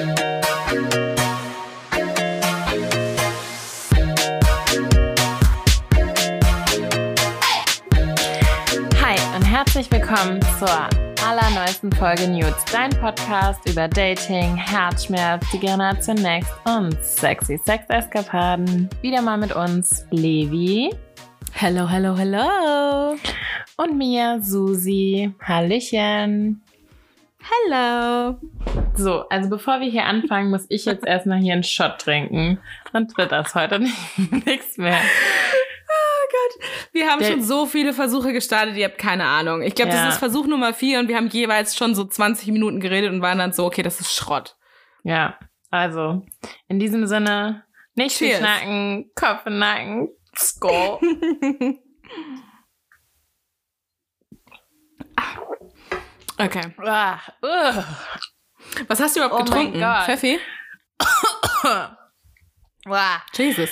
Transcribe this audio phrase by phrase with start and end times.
[0.00, 0.06] Hi
[9.36, 10.70] und herzlich willkommen zur
[11.26, 18.88] allerneuesten Folge Nudes, dein Podcast über Dating, Herzschmerz, die Generation Next und sexy Sex-Eskapaden.
[19.02, 20.90] Wieder mal mit uns Levi
[21.52, 23.16] Hello, hello, hello.
[23.76, 25.34] und mir Susi.
[25.42, 26.62] Hallöchen.
[27.42, 28.38] Hello.
[28.96, 32.58] So, also bevor wir hier anfangen, muss ich jetzt erstmal hier einen Shot trinken.
[32.92, 33.96] Dann wird das heute nicht,
[34.46, 35.00] nichts mehr.
[36.92, 39.62] Wir haben Der- schon so viele Versuche gestartet, ihr habt keine Ahnung.
[39.62, 40.04] Ich glaube, Ja.
[40.04, 43.22] das ist Versuch Nummer vier und wir haben jeweils schon so 20 Minuten geredet und
[43.22, 44.56] waren dann so, okay, das ist Schrott.
[45.02, 45.38] Ja,
[45.70, 46.22] also
[46.68, 48.40] in diesem Sinne, nicht viel Cheers.
[48.40, 50.98] schnacken, Kopf in Nacken, Skull.
[56.44, 56.74] Okay.
[56.84, 57.18] Ah.
[58.88, 59.80] Was hast du überhaupt Oh getrunken?
[59.80, 60.04] Gott.
[60.04, 60.38] Pfeffi?
[62.86, 63.22] Uah.
[63.34, 63.70] Jesus.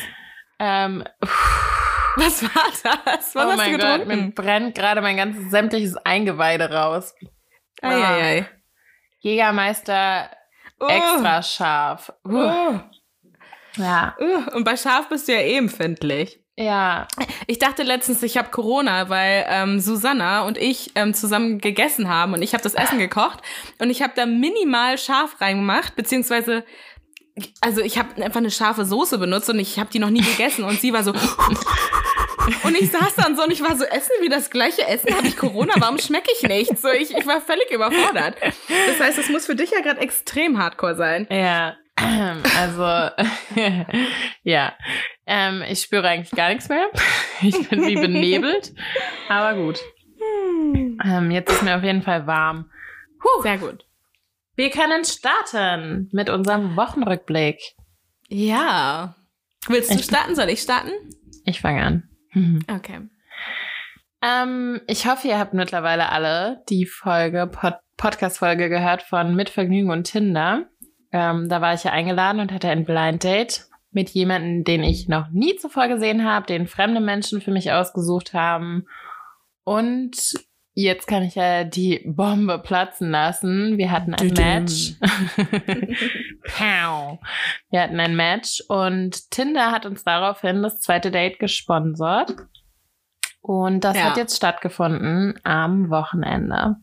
[0.59, 1.05] Ähm,
[2.17, 2.65] Was war
[3.05, 3.35] das?
[3.35, 4.35] Was oh hast mein du Gott, mir getrunken?
[4.35, 7.15] brennt gerade mein ganzes sämtliches Eingeweide raus.
[7.81, 8.49] Eieiei.
[9.21, 10.31] Jägermeister
[10.81, 10.87] Oh.
[10.87, 12.13] extra scharf.
[12.25, 12.81] Uh, Oh.
[13.77, 14.17] ja.
[14.21, 16.41] Uh, Und bei Schaf bist du ja eh empfindlich.
[16.59, 17.07] Ja.
[17.47, 22.35] Ich dachte letztens, ich habe Corona, weil ähm, Susanna und ich ähm, zusammen gegessen haben
[22.35, 23.39] und ich habe das Essen gekocht
[23.79, 26.65] und ich habe da minimal Schaf reingemacht, beziehungsweise
[27.61, 30.65] also ich habe einfach eine scharfe Soße benutzt und ich habe die noch nie gegessen
[30.65, 31.13] und sie war so
[32.65, 35.29] und ich saß dann so und ich war so essen wir das gleiche Essen habe
[35.29, 38.35] ich Corona warum schmecke ich nicht so ich, ich war völlig überfordert
[38.89, 41.77] das heißt es muss für dich ja gerade extrem Hardcore sein Ja.
[42.59, 43.11] Also,
[44.43, 44.73] ja.
[45.31, 46.87] Ähm, ich spüre eigentlich gar nichts mehr.
[47.41, 48.75] Ich bin wie benebelt.
[49.29, 49.79] Aber gut.
[50.21, 52.69] Ähm, jetzt ist mir auf jeden Fall warm.
[53.45, 53.85] sehr gut
[54.57, 57.61] Wir können starten mit unserem Wochenrückblick.
[58.29, 59.15] ja
[59.69, 60.91] willst du Ich- starten soll ich starten
[61.45, 62.09] Ich fange an.
[62.33, 62.65] Mhm.
[62.73, 63.03] okay
[64.21, 69.91] Ähm, ich hoffe, ihr habt mittlerweile alle die Folge, Pod Podcast-Folge gehört von Mit Vergnügen
[69.91, 70.67] und Tinder.
[71.13, 75.09] Ähm, da war ich ja eingeladen und hatte ein Blind Date mit jemandem, den ich
[75.09, 78.87] noch nie zuvor gesehen habe, den fremde Menschen für mich ausgesucht haben.
[79.65, 80.17] Und
[80.75, 83.79] jetzt kann ich ja die Bombe platzen lassen.
[83.79, 84.29] Wir hatten ein.
[84.35, 84.95] Match.
[86.57, 87.19] Pow.
[87.71, 92.35] Wir hatten ein Match und Tinder hat uns daraufhin das zweite Date gesponsert.
[93.41, 94.05] Und das Ja.
[94.05, 96.77] hat jetzt stattgefunden am Wochenende.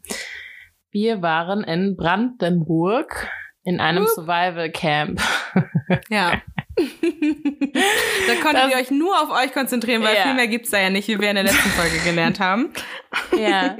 [0.91, 3.29] Wir waren in Brandenburg
[3.63, 4.07] in einem.
[4.07, 5.21] Survival Camp.
[6.09, 6.41] Ja.
[6.77, 10.23] Da konntet Das- ihr euch nur auf euch konzentrieren, weil Ja.
[10.23, 12.71] viel mehr gibt's da ja nicht, wie wir in der letzten Folge gelernt haben.
[13.37, 13.77] ja.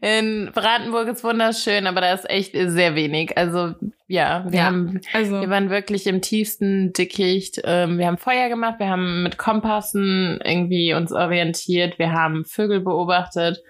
[0.00, 3.36] In Brandenburg ist wunderschön, aber da ist echt sehr wenig.
[3.36, 3.74] Also
[4.06, 4.64] ja, wir Ja.
[4.66, 7.60] haben Also, Wir waren wirklich im tiefsten Dickicht.
[7.64, 12.80] Ähm, wir haben Feuer gemacht, wir haben mit Kompassen irgendwie uns orientiert, wir haben Vögel
[12.80, 13.62] beobachtet.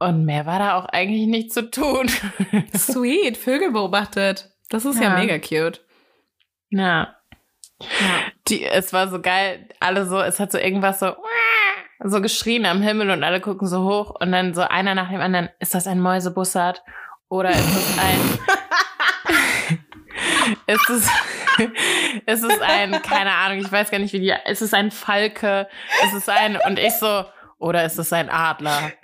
[0.00, 2.08] Und mehr war da auch eigentlich nicht zu tun.
[2.76, 4.50] sweet, Vögel beobachtet.
[4.70, 5.18] Das ist ja, Ja.
[5.18, 5.80] mega cute.
[6.70, 7.14] ja.
[8.48, 11.14] Die, es war so geil, alle so, es hat so irgendwas so,
[12.02, 15.20] so geschrien am Himmel und alle gucken so hoch und dann so einer nach dem
[15.20, 16.82] anderen, ist das ein Mäusebussard
[17.28, 18.38] oder ist es ein,
[20.66, 21.08] ist es,
[22.26, 25.68] ist es ein, keine Ahnung, ich weiß gar nicht wie die, ist es ein Falke,
[26.04, 27.24] ist es ein, und ich so,
[27.58, 28.92] oder ist es ein Adler?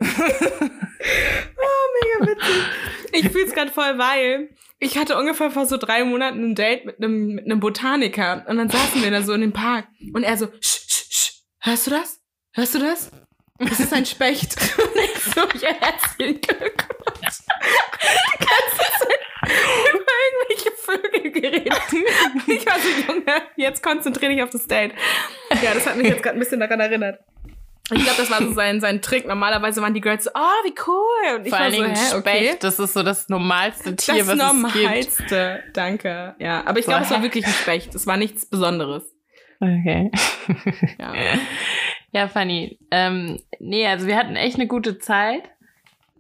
[1.95, 2.65] Mega witzig.
[3.13, 4.49] Ich fühl's gerade voll, weil
[4.79, 8.57] ich hatte ungefähr vor so drei Monaten ein Date mit einem, mit einem Botaniker und
[8.57, 11.87] dann saßen wir da so in dem Park und er so, sch, sch, sch, hörst
[11.87, 12.21] du das?
[12.53, 13.11] Hörst du das?
[13.59, 14.57] Das ist ein Specht.
[14.79, 17.39] Und ich so, ja, herzlichen Glückwunsch.
[18.03, 19.21] Die ganze Zeit
[19.93, 21.83] über irgendwelche Vögel geredet.
[22.49, 24.93] Ich war so, Junge, jetzt konzentrier dich auf das Date.
[25.63, 27.21] Ja, das hat mich jetzt gerade ein bisschen daran erinnert.
[27.93, 29.27] Ich glaube, das war so sein, sein Trick.
[29.27, 31.37] Normalerweise waren die Girls so, oh, wie cool.
[31.39, 32.47] Und ich Vor war allen so, Dingen hä, okay.
[32.47, 34.83] Specht, das ist so das normalste Tier, Das was es gibt.
[34.83, 35.63] Normalste.
[35.75, 36.35] Danke.
[36.39, 37.95] Ja, aber ich So, glaube, es war wirklich ein Specht.
[37.95, 39.05] Es war nichts Besonderes.
[39.61, 40.11] Okay.
[40.99, 41.13] Ja.
[42.13, 42.79] Ja, funny.
[42.91, 45.43] Ähm, nee, also wir hatten echt eine gute Zeit.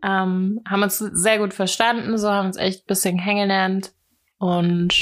[0.03, 3.93] Ähm, haben uns sehr gut verstanden, so haben uns echt ein bisschen kennengelernt.
[4.39, 4.93] Und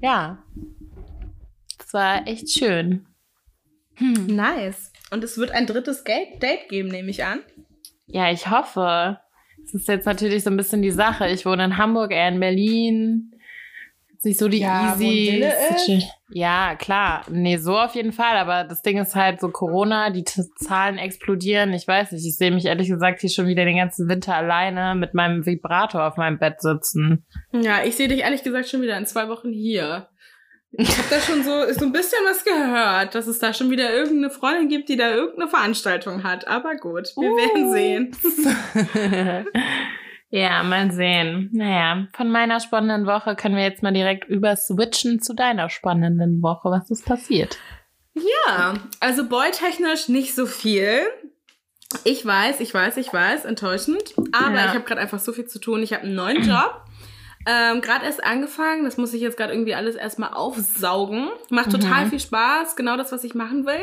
[0.00, 0.38] ja,
[1.84, 3.06] es war echt schön.
[3.96, 4.26] Hm.
[4.26, 4.92] Nice.
[5.10, 7.40] Und es wird ein drittes Date geben, nehme ich an.
[8.06, 9.18] Ja, ich hoffe.
[9.64, 11.28] Es ist jetzt natürlich so ein bisschen die Sache.
[11.28, 13.32] Ich wohne in Hamburg, er in Berlin.
[14.26, 15.44] Nicht so die Ja, easy.
[15.44, 16.08] Ist.
[16.30, 17.22] Ja, klar.
[17.30, 18.36] Nee, so auf jeden Fall.
[18.38, 21.72] Aber das Ding ist halt so Corona, die T Zahlen explodieren.
[21.72, 22.26] Ich weiß nicht.
[22.26, 26.04] Ich sehe mich ehrlich gesagt hier schon wieder den ganzen Winter alleine mit meinem Vibrator
[26.04, 27.24] auf meinem Bett sitzen.
[27.52, 30.08] Ja, ich sehe dich ehrlich gesagt schon wieder in zwei Wochen hier.
[30.72, 33.94] Ich habe da schon so, so ein bisschen was gehört, dass es da schon wieder
[33.94, 36.46] irgendeine Freundin gibt, die da irgendeine Veranstaltung hat.
[36.48, 37.36] Aber gut, wir Uh.
[37.36, 39.46] werden sehen.
[40.30, 41.50] ja, mal sehen.
[41.52, 46.68] Naja, von meiner spannenden Woche können wir jetzt mal direkt überswitchen zu deiner spannenden Woche.
[46.70, 47.58] Was ist passiert?
[48.14, 51.00] Ja, also boytechnisch nicht so viel.
[52.04, 54.14] Ich weiß, ich weiß, ich weiß, enttäuschend.
[54.32, 54.64] Aber Ja.
[54.66, 55.82] ich habe gerade einfach so viel zu tun.
[55.82, 56.82] Ich habe einen neuen Job.
[57.46, 58.84] Ähm, gerade erst angefangen.
[58.84, 61.28] Das muss ich jetzt gerade irgendwie alles erstmal aufsaugen.
[61.48, 62.10] Macht total Mhm.
[62.10, 62.74] viel Spaß.
[62.76, 63.80] Genau das, was ich machen will.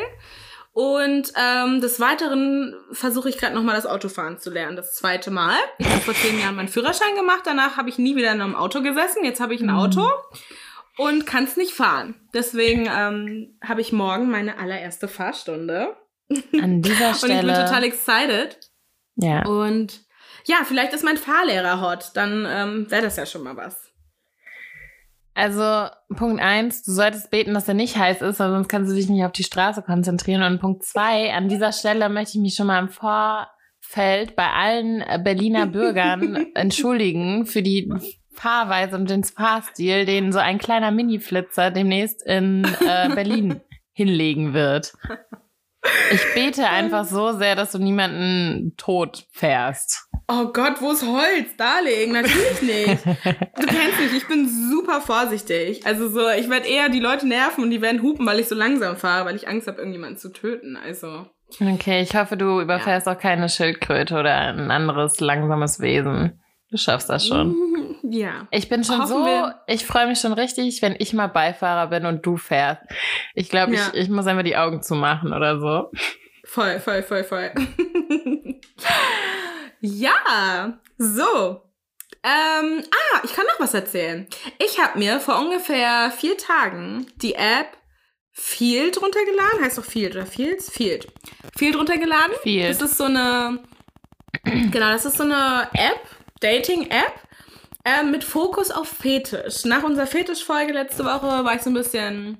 [0.72, 4.76] Und ähm, des Weiteren versuche ich gerade nochmal das Autofahren zu lernen.
[4.76, 5.54] Das zweite Mal.
[5.78, 7.42] Ich habe vor zehn Jahren meinen Führerschein gemacht.
[7.44, 9.24] Danach habe ich nie wieder in einem Auto gesessen.
[9.24, 9.76] Jetzt habe ich ein Mhm.
[9.78, 10.08] Auto
[10.98, 12.16] und kann es nicht fahren.
[12.34, 15.96] Deswegen ähm, habe ich morgen meine allererste Fahrstunde.
[16.60, 17.34] An dieser Und Stelle.
[17.52, 18.58] ich bin total excited.
[19.16, 19.44] ja.
[19.46, 20.00] Und
[20.46, 22.10] ja, vielleicht ist mein Fahrlehrer hot.
[22.14, 23.92] Dann ähm, wäre das ja schon mal was.
[25.34, 28.94] Also, Punkt eins, du solltest beten, dass er nicht heiß ist, weil sonst kannst du
[28.94, 30.42] dich nicht auf die Straße konzentrieren.
[30.42, 35.04] Und Punkt zwei, an dieser Stelle möchte ich mich schon mal im Vorfeld bei allen
[35.24, 37.92] Berliner Bürgern entschuldigen für die
[38.32, 43.60] Fahrweise und den Fahrstil, den so ein kleiner Mini-Flitzer demnächst in äh, Berlin
[43.92, 44.92] hinlegen wird.
[46.12, 50.08] Ich bete einfach so sehr, dass du niemanden tot fährst.
[50.26, 51.54] Oh Gott, wo ist Holz?
[51.58, 53.04] Darlegen, natürlich nicht.
[53.56, 55.86] Du kennst mich, ich bin super vorsichtig.
[55.86, 58.54] Also so, ich werde eher die Leute nerven und die werden hupen, weil ich so
[58.54, 60.76] langsam fahre, weil ich Angst habe, irgendjemanden zu töten.
[60.76, 61.26] Also.
[61.60, 66.42] Okay, ich hoffe, du überfährst auch keine Schildkröte oder ein anderes langsames Wesen.
[66.70, 67.54] Du schaffst das schon.
[68.06, 68.46] Ja.
[68.50, 69.60] Ich bin schon Hoffen so, wir.
[69.66, 72.82] ich freue mich schon richtig, wenn ich mal Beifahrer bin und du fährst.
[73.34, 73.80] Ich glaube, Ja.
[73.94, 75.90] ich, ich muss einfach die Augen zumachen oder so.
[76.44, 77.50] Voll, voll, voll, voll.
[79.84, 81.60] ja, so.
[82.22, 84.26] Ähm, ah, ich kann noch was erzählen.
[84.58, 87.76] Ich habe mir vor ungefähr vier Tagen die App
[88.32, 89.62] Field runtergeladen.
[89.62, 90.70] Heißt doch Field oder Fields?
[90.70, 91.08] Field.
[91.56, 92.34] Field runtergeladen.
[92.42, 92.70] Field.
[92.70, 93.62] Das ist so eine,
[94.44, 96.00] genau, das ist so eine App,
[96.40, 97.12] Dating-App,
[97.84, 99.66] äh, mit Fokus auf Fetisch.
[99.66, 102.38] Nach unserer Fetisch-Folge letzte Woche war ich so ein bisschen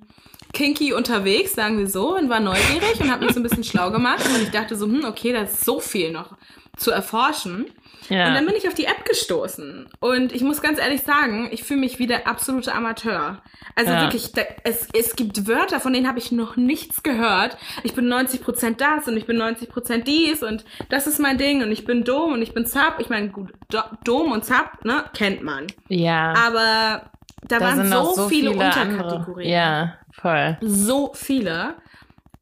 [0.54, 3.90] kinky unterwegs, sagen wir so, und war neugierig und habe mich so ein bisschen schlau
[3.90, 4.24] gemacht.
[4.26, 6.38] Und ich dachte so, hm, okay, da ist so viel noch
[6.76, 7.66] zu erforschen.
[8.10, 8.28] Ja.
[8.28, 9.88] Und dann bin ich auf die App gestoßen.
[10.00, 13.40] Und ich muss ganz ehrlich sagen, ich fühle mich wie der absolute Amateur.
[13.76, 14.02] Also Ja.
[14.02, 17.56] wirklich, da, es, es gibt Wörter, von denen habe ich noch nichts gehört.
[17.82, 21.72] Ich bin 90% das und ich bin 90% dies und das ist mein Ding und
[21.72, 23.00] ich bin Dom und ich bin Zap.
[23.00, 25.66] Ich meine, gut, Do Dom und Zap, ne, kennt man.
[25.88, 26.34] ja.
[26.46, 27.10] Aber
[27.48, 29.02] da, da waren so, so viele, viele, andere.
[29.04, 29.50] Unterkategorien.
[29.50, 30.58] Ja, voll.
[30.60, 31.74] So viele.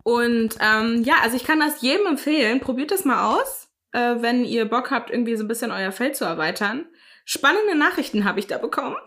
[0.05, 2.58] Und ähm, ja, also ich kann das jedem empfehlen.
[2.61, 3.62] Probiert das mal aus,
[3.93, 6.87] äh, wenn ihr Bock habt, irgendwie so ein bisschen euer Feld zu erweitern.
[7.25, 8.97] Spannende Nachrichten habe ich da bekommen.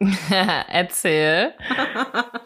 [0.70, 1.52] Erzähl.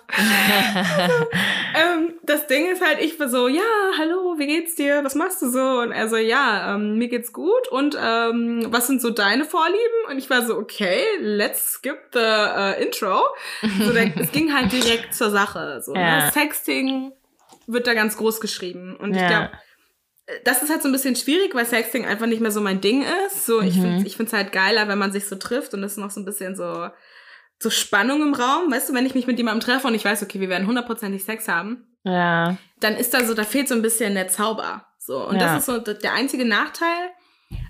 [1.76, 3.62] ähm, das Ding ist halt, ich war so, ja,
[3.98, 5.04] hallo, wie geht's dir?
[5.04, 5.80] Was machst du so?
[5.80, 7.68] Und er so, ja, ähm, mir geht's gut.
[7.70, 9.78] Und ähm, was sind so deine Vorlieben?
[10.08, 13.22] Und ich war so, okay, let's skip the äh, intro.
[13.80, 15.80] So, der, es ging halt direkt zur Sache.
[15.84, 16.24] So, Ja.
[16.24, 16.30] ne?
[16.32, 17.12] Sexting
[17.66, 18.96] wird da ganz groß geschrieben.
[18.96, 19.28] Und ich Ja.
[19.28, 19.50] glaube,
[20.44, 23.04] das ist halt so ein bisschen schwierig, weil Sexting einfach nicht mehr so mein Ding
[23.26, 23.46] ist.
[23.46, 23.82] So, ich Mhm.
[23.82, 26.20] finde ich find's halt geiler, wenn man sich so trifft und es ist noch so
[26.20, 26.88] ein bisschen so,
[27.58, 28.70] so Spannung im Raum.
[28.72, 31.24] Weißt du, wenn ich mich mit jemandem treffe und ich weiß, okay, wir werden hundertprozentig
[31.24, 32.56] Sex haben, Ja.
[32.80, 34.86] dann ist da so, da fehlt so ein bisschen der Zauber.
[34.98, 35.40] So, und Ja.
[35.56, 37.10] das ist so der einzige Nachteil.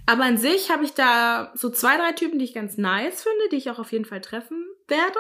[0.07, 3.49] Aber an sich habe ich da so zwei, drei Typen, die ich ganz nice finde,
[3.50, 5.19] die ich auch auf jeden Fall treffen werde.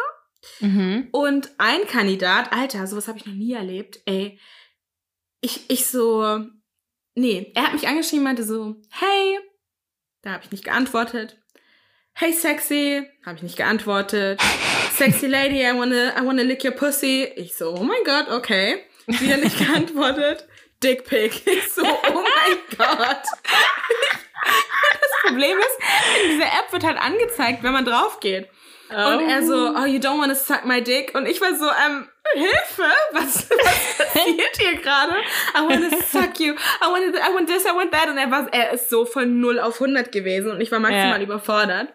[0.60, 1.08] Mhm.
[1.12, 4.38] Und ein Kandidat, Alter, sowas habe ich noch nie erlebt, ey.
[5.40, 6.40] Ich, ich so,
[7.14, 9.38] nee, er hat mich angeschrieben, meinte so, hey,
[10.22, 11.38] da habe ich nicht geantwortet.
[12.12, 14.40] Hey, sexy, habe ich nicht geantwortet.
[14.94, 17.24] Sexy lady, I wanna, I wanna lick your pussy.
[17.36, 18.84] Ich so, oh mein Gott, okay.
[19.06, 20.46] Wieder nicht geantwortet.
[20.82, 21.46] Dick Pic.
[21.46, 23.22] Ich so, oh mein Gott.
[25.00, 28.48] Das Problem ist, in dieser App wird halt angezeigt, wenn man drauf geht.
[28.90, 31.14] Und er so, oh, you don't wanna suck my dick.
[31.14, 35.14] Und ich war so, ähm, Hilfe, was, was passiert hier gerade?
[35.54, 36.52] I wanna suck you.
[36.54, 38.08] I want, I want this, I want that.
[38.08, 41.18] Und er war, er ist so von 0 auf 100 gewesen und ich war maximal
[41.18, 41.24] Ja.
[41.24, 41.94] überfordert.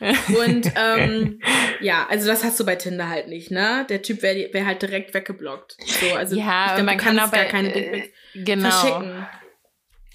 [0.00, 1.40] Und ähm,
[1.80, 3.84] ja, also das hast du bei Tinder halt nicht, ne?
[3.88, 5.76] Der Typ wäre wär halt direkt weggeblockt.
[5.84, 8.70] So, also ja, ich glaub, man kann aber gar keine äh, genau.
[8.70, 9.26] verschicken.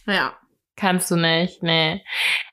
[0.05, 0.37] Ja.
[0.75, 2.01] Kannst du nicht, nee.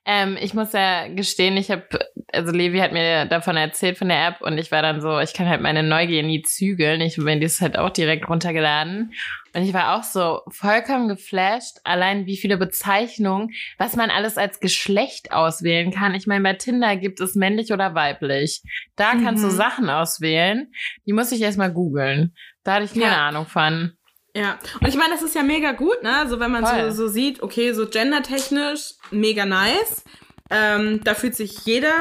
[0.04, 1.86] Ähm, ich muss ja gestehen, ich habe,
[2.32, 5.32] also Levi hat mir davon erzählt von der App und ich war dann so, ich
[5.32, 7.00] kann halt meine Neugier nie zügeln.
[7.00, 9.14] Ich bin das halt auch direkt runtergeladen.
[9.54, 14.60] Und ich war auch so vollkommen geflasht, allein wie viele Bezeichnungen, was man alles als
[14.60, 16.14] Geschlecht auswählen kann.
[16.14, 18.62] Ich meine, bei Tinder gibt es männlich oder weiblich.
[18.96, 19.52] Da kannst du Mhm.
[19.56, 20.72] Sachen auswählen.
[21.06, 22.34] Die muss ich erstmal googeln.
[22.64, 23.28] Da hatte ich keine Ja.
[23.28, 23.92] Ahnung von.
[24.40, 26.16] Ja, und ich meine, das ist ja mega gut, ne?
[26.16, 26.90] Also wenn man Voll.
[26.92, 30.04] so, so sieht, okay, so gendertechnisch, mega nice.
[30.50, 31.92] Ähm, da fühlt sich jeder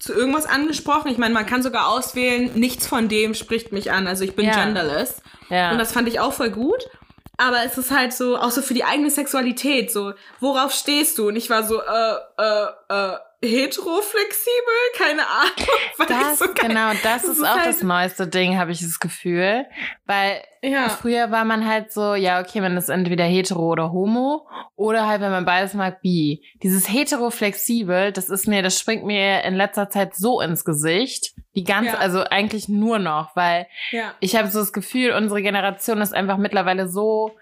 [0.00, 1.10] zu irgendwas angesprochen.
[1.10, 4.06] Ich meine, man kann sogar auswählen, nichts von dem spricht mich an.
[4.06, 4.64] Also ich bin Ja.
[4.64, 5.22] genderless.
[5.50, 5.70] Ja.
[5.70, 6.88] Und das fand ich auch voll gut.
[7.36, 11.28] Aber es ist halt so, auch so für die eigene Sexualität, so, worauf stehst du?
[11.28, 14.74] Und ich war so, äh, äh, äh, heteroflexibel?
[14.96, 15.52] Keine Ahnung.
[16.08, 18.80] Das, so geil- genau, das, das ist ist auch halt- das neueste Ding, habe ich
[18.80, 19.66] das Gefühl.
[20.06, 20.88] Weil Ja.
[20.88, 24.46] früher war man halt so, ja, okay, man ist entweder hetero oder homo
[24.76, 26.42] oder halt, wenn man beides mag, bi.
[26.62, 31.32] Dieses hetero-flexibel, das ist mir, das springt mir in letzter Zeit so ins Gesicht.
[31.54, 31.98] Die ganze, Ja.
[31.98, 34.14] also eigentlich nur noch, weil Ja.
[34.20, 37.32] ich habe so das Gefühl, unsere Generation ist einfach mittlerweile so,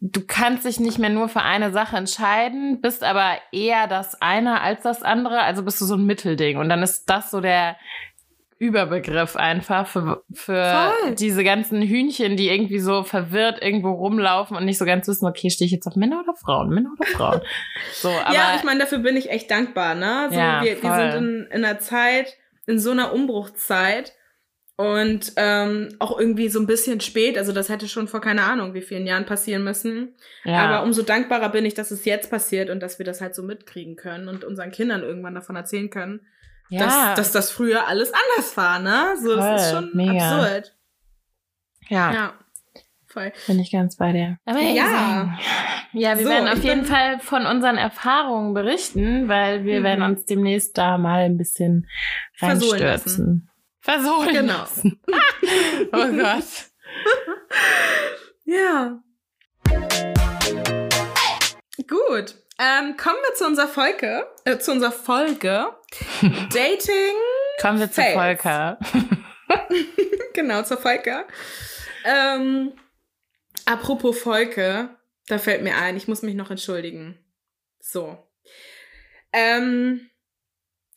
[0.00, 4.60] du kannst dich nicht mehr nur für eine Sache entscheiden, bist aber eher das eine
[4.60, 7.76] als das andere, also bist du so ein Mittelding und dann ist das so der
[8.58, 11.14] Überbegriff einfach für, für Voll.
[11.14, 15.48] diese ganzen Hühnchen, die irgendwie so verwirrt irgendwo rumlaufen und nicht so ganz wissen, okay,
[15.48, 17.40] stehe ich jetzt auf Männer oder Frauen, Männer oder Frauen.
[17.92, 20.28] So, aber ja, ich meine, dafür bin ich echt dankbar, ne?
[20.30, 24.12] So, Ja, wir, wir sind in, in einer Zeit, in so einer Umbruchszeit
[24.78, 27.36] und ähm, auch irgendwie so ein bisschen spät.
[27.36, 30.14] Also das hätte schon vor keine Ahnung, wie vielen Jahren passieren müssen.
[30.44, 33.34] ja, Aber umso dankbarer bin ich, dass es jetzt passiert und dass wir das halt
[33.34, 36.20] so mitkriegen können und unseren Kindern irgendwann davon erzählen können,
[36.70, 39.16] ja, dass, dass das früher alles anders war, ne?
[39.20, 40.12] So, das ist Voll, schon mega.
[40.42, 40.76] absurd.
[41.88, 42.32] ja, Ja.
[43.06, 43.32] Voll.
[43.48, 44.38] bin ich ganz bei dir.
[44.44, 45.38] Aber Ja.
[45.94, 49.84] Ja, wir So, werden auf jeden Fall von unseren Erfahrungen berichten, weil wir Mhm.
[49.84, 51.88] werden uns demnächst da mal ein bisschen
[52.34, 53.50] Versohlen reinstürzen.
[53.88, 54.58] Versohlen Genau.
[54.58, 55.00] lassen.
[55.92, 56.44] oh Gott.
[58.44, 59.02] Ja.
[61.88, 62.34] Gut.
[62.58, 64.26] Ähm, kommen wir zu unserer Folge.
[64.44, 65.68] Äh, zu unserer Folge.
[66.20, 67.14] Dating.
[67.62, 68.14] Kommen wir zu Fails.
[68.14, 68.78] Volker.
[70.34, 71.24] genau, zur Folge.
[72.04, 72.74] Ähm,
[73.64, 74.90] apropos Volke,
[75.28, 77.18] da fällt mir ein, ich muss mich noch entschuldigen.
[77.80, 78.18] So.
[79.32, 80.10] Ähm,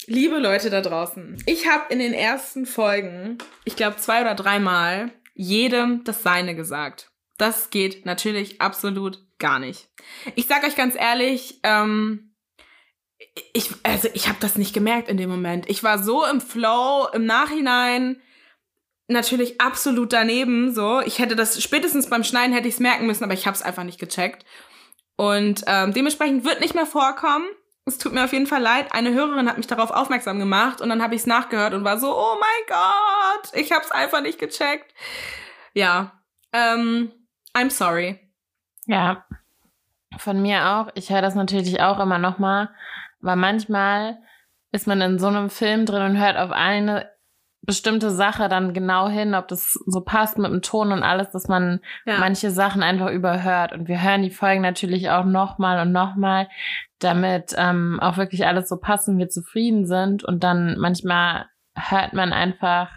[0.07, 5.11] liebe Leute da draußen, ich habe in den ersten Folgen, ich glaube zwei oder dreimal,
[5.33, 7.11] jedem das Seine gesagt.
[7.37, 9.89] Das geht natürlich absolut gar nicht.
[10.35, 12.35] Ich sag euch ganz ehrlich, ähm,
[13.53, 15.69] ich, also ich habe das nicht gemerkt in dem Moment.
[15.69, 18.21] Ich war so im Flow, im Nachhinein
[19.07, 20.73] natürlich absolut daneben.
[20.73, 23.55] So, ich hätte das spätestens beim Schneiden hätte ich es merken müssen, aber ich habe
[23.55, 24.45] es einfach nicht gecheckt.
[25.17, 27.45] Und ähm, dementsprechend wird nicht mehr vorkommen.
[27.91, 28.93] Es tut mir auf jeden Fall leid.
[28.93, 31.97] Eine Hörerin hat mich darauf aufmerksam gemacht und dann habe ich es nachgehört und war
[31.97, 34.93] so, oh mein Gott, ich habe es einfach nicht gecheckt.
[35.73, 36.13] Ja,
[36.53, 37.11] ähm,
[37.53, 38.19] I'm sorry.
[38.85, 39.25] Ja.
[40.17, 40.87] Von mir auch.
[40.95, 42.69] Ich höre das natürlich auch immer noch mal,
[43.19, 44.19] weil manchmal
[44.71, 47.09] ist man in so einem Film drin und hört auf eine
[47.61, 51.47] bestimmte Sache dann genau hin, ob das so passt mit dem Ton und alles, dass
[51.47, 52.17] man Ja.
[52.19, 53.71] manche Sachen einfach überhört.
[53.73, 56.49] Und wir hören die Folgen natürlich auch nochmal und nochmal,
[57.03, 60.23] damit ähm, auch wirklich alles so passt und wir zufrieden sind.
[60.23, 62.89] Und dann manchmal hört man einfach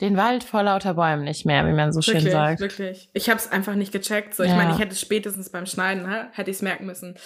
[0.00, 2.60] den Wald vor lauter Bäumen nicht mehr, wie man so schön wirklich, sagt.
[2.60, 3.10] wirklich.
[3.14, 4.34] Ich habe es einfach nicht gecheckt.
[4.34, 4.56] So, ich Ja.
[4.56, 7.16] meine, ich hätte es spätestens beim Schneiden, hä, hätte ich es merken müssen.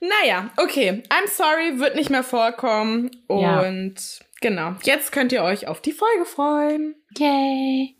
[0.00, 1.02] Naja, okay.
[1.08, 3.10] I'm sorry, wird nicht mehr vorkommen.
[3.30, 3.60] Ja.
[3.62, 6.94] Und genau, jetzt könnt ihr euch auf die Folge freuen.
[7.16, 7.96] Yay!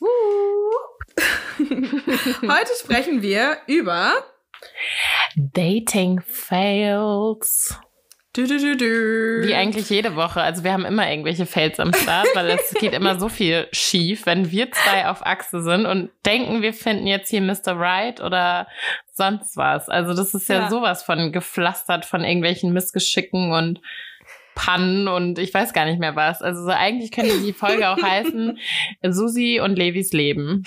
[1.60, 4.12] Heute sprechen wir über
[5.36, 7.78] Dating Fails.
[8.34, 9.46] du, du, du, du.
[9.48, 10.40] Wie eigentlich jede Woche.
[10.40, 14.26] Also wir haben immer irgendwelche Fails am Start, weil es geht immer so viel schief,
[14.26, 17.76] wenn wir zwei auf Achse sind und denken, wir finden jetzt hier Mr.
[17.78, 18.66] Right oder
[19.12, 19.88] sonst was.
[19.88, 20.70] Also das ist ja, Ja.
[20.70, 23.80] sowas von gepflastert von irgendwelchen Missgeschicken und
[24.54, 26.42] Pannen und ich weiß gar nicht mehr was.
[26.42, 28.58] Also so eigentlich könnte die Folge auch heißen
[29.08, 30.64] Susi und Levis Leben.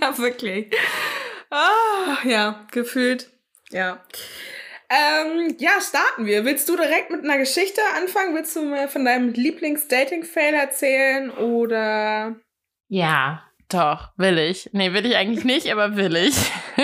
[0.00, 0.72] Ja, wirklich.
[1.52, 3.30] Ah, ja, gefühlt.
[3.70, 4.00] Ja.
[4.88, 6.46] Ähm, ja, starten wir.
[6.46, 8.34] Willst du direkt mit einer Geschichte anfangen?
[8.34, 12.36] Willst du mir von deinem Lieblings-Dating-Fail erzählen oder?
[12.88, 14.70] Ja, doch, will ich.
[14.72, 16.36] Nee, will ich eigentlich nicht, aber will ich.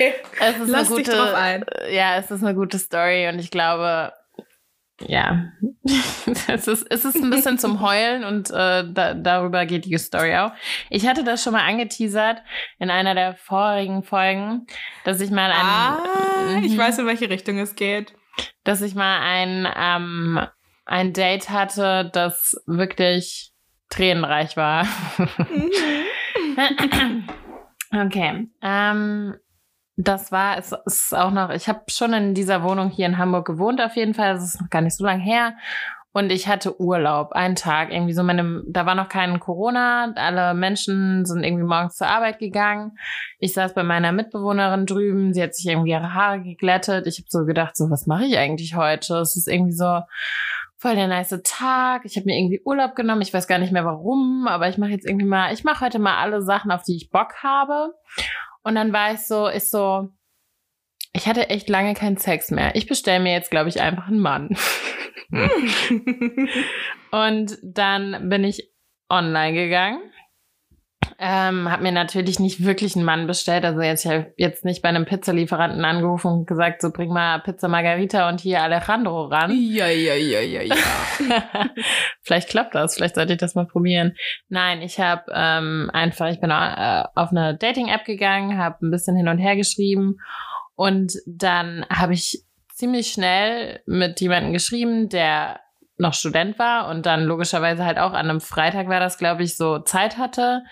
[0.00, 0.14] Okay.
[0.40, 1.66] Es ist Lass eine dich gute, drauf ein.
[1.90, 4.14] Ja, es ist eine gute Story und ich glaube,
[5.06, 5.52] ja,
[6.48, 10.36] es ist, es ist ein bisschen zum Heulen und äh, da, darüber geht die Story
[10.36, 10.52] auch.
[10.90, 12.42] Ich hatte das schon mal angeteasert
[12.78, 14.66] in einer der vorigen Folgen,
[15.04, 15.66] dass ich mal ein.
[15.66, 16.78] Ah, ich mhm.
[16.78, 18.14] weiß, in welche Richtung es geht.
[18.64, 20.40] Dass ich mal ein, ähm,
[20.84, 23.52] ein Date hatte, das wirklich
[23.88, 24.86] tränenreich war.
[25.16, 25.70] Mhm.
[28.06, 28.48] okay.
[28.62, 29.34] Ähm,
[30.06, 33.46] das war, es ist auch noch, ich habe schon in dieser Wohnung hier in Hamburg
[33.46, 35.54] gewohnt auf jeden Fall, das ist noch gar nicht so lange her.
[36.12, 40.54] Und ich hatte Urlaub, einen Tag, irgendwie so meine, da war noch kein Corona, alle
[40.54, 42.98] Menschen sind irgendwie morgens zur Arbeit gegangen.
[43.38, 47.06] Ich saß bei meiner Mitbewohnerin drüben, sie hat sich irgendwie ihre Haare geglättet.
[47.06, 49.18] Ich habe so gedacht, so, was mache ich eigentlich heute?
[49.18, 50.00] Es ist irgendwie so
[50.78, 52.04] voll der nice Tag.
[52.04, 54.90] Ich habe mir irgendwie Urlaub genommen, ich weiß gar nicht mehr warum, aber ich mache
[54.90, 57.94] jetzt irgendwie mal, ich mache heute mal alle Sachen, auf die ich Bock habe.
[58.62, 60.08] Und dann war ich so, ist so,
[61.12, 62.74] ich hatte echt lange keinen Sex mehr.
[62.76, 64.56] Ich bestelle mir jetzt, glaube ich, einfach einen Mann.
[67.10, 68.72] und dann bin ich
[69.08, 70.00] online gegangen
[71.22, 73.66] ähm, habe mir natürlich nicht wirklich einen Mann bestellt.
[73.66, 77.40] Also jetzt, ich habe jetzt nicht bei einem Pizzalieferanten angerufen und gesagt, so bring mal
[77.40, 79.50] Pizza Margarita und hier Alejandro ran.
[79.52, 80.74] Ja, ja, ja, ja, ja.
[82.22, 84.16] vielleicht klappt das, vielleicht sollte ich das mal probieren.
[84.48, 89.14] Nein, ich habe ähm, einfach, ich bin äh, auf eine Dating-App gegangen, habe ein bisschen
[89.14, 90.16] hin und her geschrieben
[90.74, 95.60] und dann habe ich ziemlich schnell mit jemandem geschrieben, der
[96.00, 99.56] noch Student war und dann logischerweise halt auch an einem Freitag war das, glaube ich,
[99.56, 100.62] so Zeit hatte.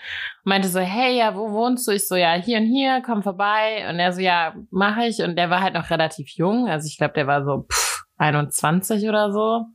[0.43, 1.91] Meinte so, hey, ja, wo wohnst du?
[1.91, 3.85] Ich so, ja, hier und hier, komm vorbei.
[3.89, 5.21] Und er so, ja, mache ich.
[5.21, 6.67] Und der war halt noch relativ jung.
[6.67, 9.65] Also ich glaube, der war so pff, 21 oder so.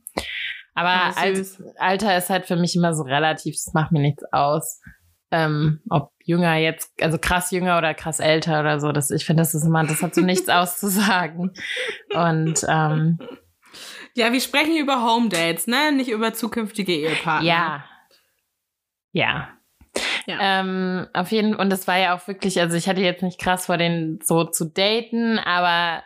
[0.73, 1.47] Aber ja, Alt,
[1.77, 4.81] Alter ist halt für mich immer so relativ, das macht mir nichts aus.
[5.31, 8.91] Ähm, ob jünger jetzt, also krass jünger oder krass älter oder so.
[8.91, 11.53] Das, ich finde, das ist immer, das hat so nichts auszusagen.
[12.13, 13.19] Und ähm,
[14.15, 15.91] ja, wir sprechen über Home Dates, ne?
[15.91, 17.47] Nicht über zukünftige Ehepartner.
[17.47, 17.85] Ja.
[19.11, 19.49] Ja.
[20.25, 20.37] Ja.
[20.39, 23.67] Ähm, auf jeden und es war ja auch wirklich, also ich hatte jetzt nicht krass
[23.67, 26.03] vor, den so zu daten, aber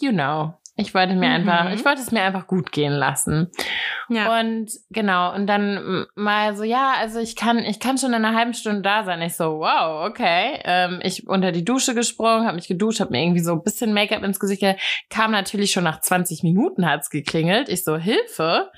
[0.00, 0.54] you know.
[0.76, 1.48] Ich wollte mir mhm.
[1.48, 3.50] einfach, ich wollte es mir einfach gut gehen lassen.
[4.08, 4.40] Ja.
[4.40, 8.36] Und genau, und dann mal so, ja, also ich kann, ich kann schon in einer
[8.36, 9.22] halben Stunde da sein.
[9.22, 10.58] Ich so, wow, okay.
[10.64, 13.94] Ähm, ich unter die Dusche gesprungen, habe mich geduscht, habe mir irgendwie so ein bisschen
[13.94, 14.64] Make-up ins Gesicht
[15.10, 17.68] kam natürlich schon nach 20 Minuten hat's geklingelt.
[17.68, 18.70] Ich so, Hilfe.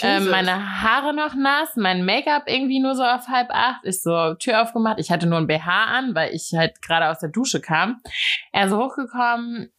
[0.00, 3.84] Ähm, meine Haare noch nass, mein Make-up irgendwie nur so auf halb acht.
[3.84, 4.98] Ich so, Tür aufgemacht.
[4.98, 8.00] Ich hatte nur ein BH an, weil ich halt gerade aus der Dusche kam.
[8.52, 9.70] Er so hochgekommen,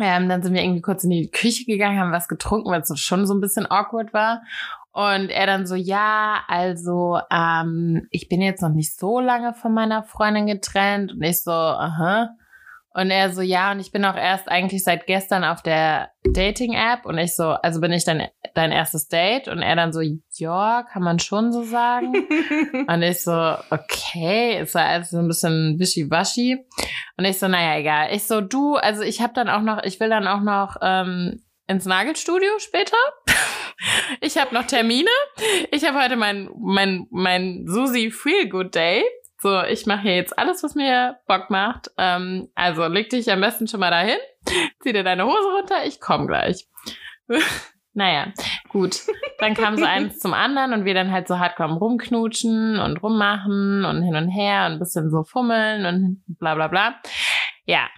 [0.00, 3.00] ähm, dann sind wir irgendwie kurz in die Küche gegangen, haben was getrunken, weil es
[3.00, 4.42] schon so ein bisschen awkward war.
[4.92, 9.72] Und er dann so, ja, also ähm, ich bin jetzt noch nicht so lange von
[9.72, 11.12] meiner Freundin getrennt.
[11.12, 12.36] Und ich so, aha.
[12.94, 17.06] Und er so, ja, und ich bin auch erst eigentlich seit gestern auf der Dating-App.
[17.06, 19.48] Und ich so, also bin ich dein, dein erstes Date?
[19.48, 20.00] Und er dann so,
[20.34, 22.12] ja, kann man schon so sagen.
[22.86, 26.58] und ich so, okay, ist war also so ein bisschen wischiwaschi.
[27.16, 28.14] Und ich so, naja, egal.
[28.14, 31.42] Ich so, du, also ich habe dann auch noch, ich will dann auch noch ähm,
[31.66, 32.96] ins Nagelstudio später.
[34.20, 35.10] ich habe noch Termine.
[35.70, 39.02] Ich habe heute mein, mein, mein Susi Feel Good Day.
[39.42, 41.90] So, ich mache hier jetzt alles, was mir Bock macht.
[41.98, 44.18] Ähm, also leg dich am besten schon mal dahin,
[44.82, 46.68] zieh dir deine Hose runter, ich komm gleich.
[47.92, 48.32] naja,
[48.68, 49.00] gut.
[49.40, 53.84] Dann kam so eins zum anderen und wir dann halt so hardcore rumknutschen und rummachen
[53.84, 57.00] und hin und her und ein bisschen so fummeln und bla bla bla.
[57.64, 57.88] Ja.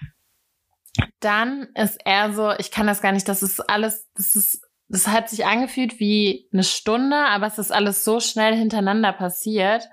[1.20, 5.08] Dann ist er so, ich kann das gar nicht, das ist alles, das ist das
[5.08, 9.88] hat sich angefühlt wie eine Stunde, aber es ist alles so schnell hintereinander passiert.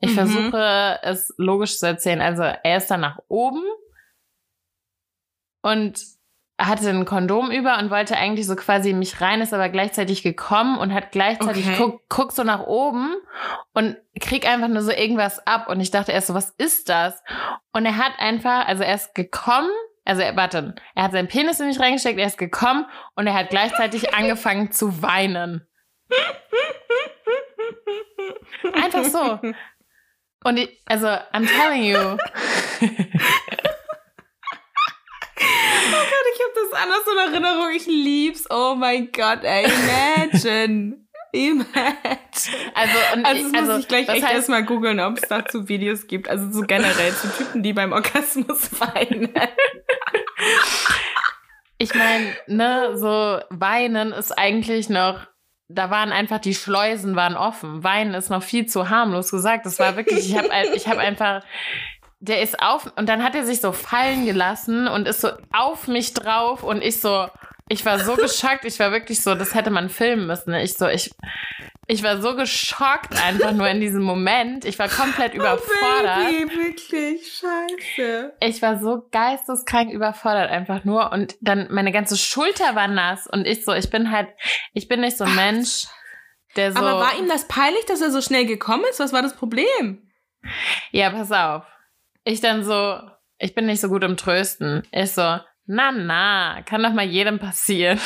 [0.00, 0.14] Ich mhm.
[0.14, 2.20] versuche es logisch zu erzählen.
[2.20, 3.62] Also er ist dann nach oben
[5.62, 5.98] und
[6.58, 10.78] hatte ein Kondom über und wollte eigentlich so quasi mich rein, ist aber gleichzeitig gekommen
[10.78, 11.76] und hat gleichzeitig okay.
[11.76, 13.14] guck, guck so nach oben
[13.74, 17.22] und krieg einfach nur so irgendwas ab und ich dachte erst so, was ist das?
[17.72, 19.70] Und er hat einfach, also er ist gekommen
[20.06, 23.34] also er, warte, er hat seinen Penis in mich reingesteckt, er ist gekommen und er
[23.34, 25.66] hat gleichzeitig angefangen zu weinen.
[28.72, 29.40] Einfach so.
[30.44, 31.98] Und ich, also, I'm telling you.
[31.98, 32.16] oh
[32.80, 32.96] Gott,
[36.34, 37.70] ich habe das anders in Erinnerung.
[37.74, 38.48] Ich lieb's.
[38.48, 41.05] Oh mein Gott, ey, imagine.
[41.36, 41.66] Imagine.
[42.74, 45.68] Also, und also das also, muss ich gleich echt heißt, erstmal googeln, ob es dazu
[45.68, 46.28] Videos gibt.
[46.28, 49.30] Also so generell zu Typen, die beim Orgasmus weinen.
[51.78, 55.26] Ich meine, ne, so weinen ist eigentlich noch
[55.68, 57.82] da waren einfach die Schleusen waren offen.
[57.82, 59.66] Weinen ist noch viel zu harmlos gesagt.
[59.66, 61.42] Das war wirklich, ich habe ich hab einfach,
[62.20, 65.88] der ist auf und dann hat er sich so fallen gelassen und ist so auf
[65.88, 67.26] mich drauf und ich so,
[67.68, 70.50] ich war so geschockt, ich war wirklich so, das hätte man filmen müssen.
[70.50, 70.62] Ne?
[70.62, 71.10] Ich so, ich,
[71.88, 74.64] ich war so geschockt einfach nur in diesem Moment.
[74.64, 76.18] Ich war komplett überfordert.
[76.20, 78.34] Oh, Baby, wirklich, scheiße.
[78.40, 83.46] Ich war so geisteskrank überfordert einfach nur und dann meine ganze Schulter war nass und
[83.46, 84.28] ich so, ich bin halt,
[84.72, 85.86] ich bin nicht so ein Mensch,
[86.54, 86.78] der so.
[86.78, 89.00] Aber war ihm das peinlich, dass er so schnell gekommen ist?
[89.00, 90.08] Was war das Problem?
[90.92, 91.64] Ja, pass auf.
[92.22, 93.00] Ich dann so,
[93.38, 94.86] ich bin nicht so gut im Trösten.
[94.92, 98.00] Ich so, na, na, kann doch mal jedem passieren.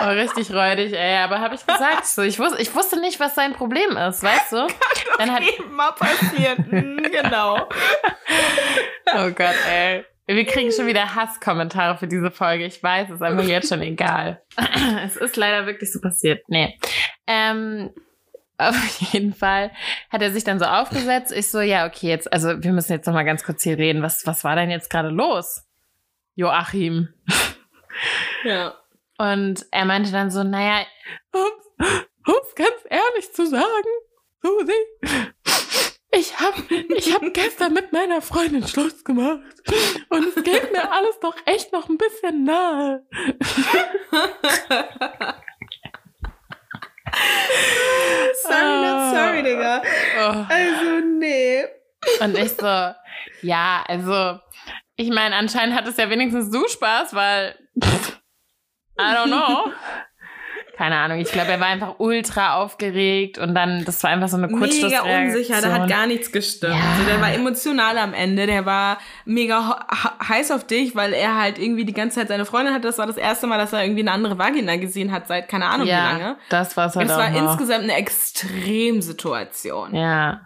[0.00, 1.16] oh, richtig räudig, ey.
[1.18, 4.52] Aber habe ich gesagt, so, ich, wus ich wusste nicht, was sein Problem ist, weißt
[4.52, 4.56] du?
[4.66, 4.68] Kann
[5.06, 6.66] doch Dann hat- jedem mal passieren.
[6.70, 7.68] Hm, genau.
[9.14, 10.06] Oh Gott, ey.
[10.26, 12.64] Wir kriegen schon wieder Hasskommentare für diese Folge.
[12.64, 14.40] Ich weiß, es ist einfach jetzt schon egal.
[15.04, 16.42] es ist leider wirklich so passiert.
[16.48, 16.78] Nee.
[17.26, 17.90] Ähm,
[18.58, 19.70] auf jeden Fall
[20.10, 21.32] hat er sich dann so aufgesetzt.
[21.32, 24.02] Ich so, ja, okay, jetzt, also wir müssen jetzt noch mal ganz kurz hier reden.
[24.02, 25.64] Was, was war denn jetzt gerade los?
[26.34, 27.08] Joachim.
[28.44, 28.74] Ja.
[29.18, 30.86] Und er meinte dann so, naja,
[31.32, 31.90] um's,
[32.26, 33.88] um's ganz ehrlich zu sagen,
[34.42, 34.72] Susi,
[36.14, 39.40] ich hab, ich hab gestern mit meiner Freundin Schluss gemacht.
[40.08, 43.06] Und es geht mir alles doch echt noch ein bisschen nahe.
[48.42, 49.82] sorry, not sorry, Digga.
[50.18, 50.46] Oh.
[50.48, 51.64] Also, nee.
[52.20, 52.92] Und ich so,
[53.42, 54.40] ja, also,
[54.96, 57.56] ich meine, anscheinend hattest ja wenigstens du Spaß, weil,
[58.98, 59.72] I don't know.
[60.76, 64.38] Keine Ahnung, ich glaube, er war einfach ultra aufgeregt und dann, das war einfach so
[64.38, 65.26] eine Mega Kurzschlussreaktion.
[65.26, 66.74] unsicher, da hat gar nichts gestimmt.
[66.74, 66.80] Ja.
[66.92, 69.86] Also, der war emotional am Ende, der war mega
[70.26, 72.86] heiß auf dich, weil er halt irgendwie die ganze Zeit seine Freundin hatte.
[72.86, 75.66] Das war das erste Mal, dass er irgendwie eine andere Vagina gesehen hat, seit keine
[75.66, 76.36] Ahnung ja, wie lange.
[76.48, 77.50] das war's halt auch war noch.
[77.50, 79.94] insgesamt eine Extremsituation.
[79.94, 80.40] Ja.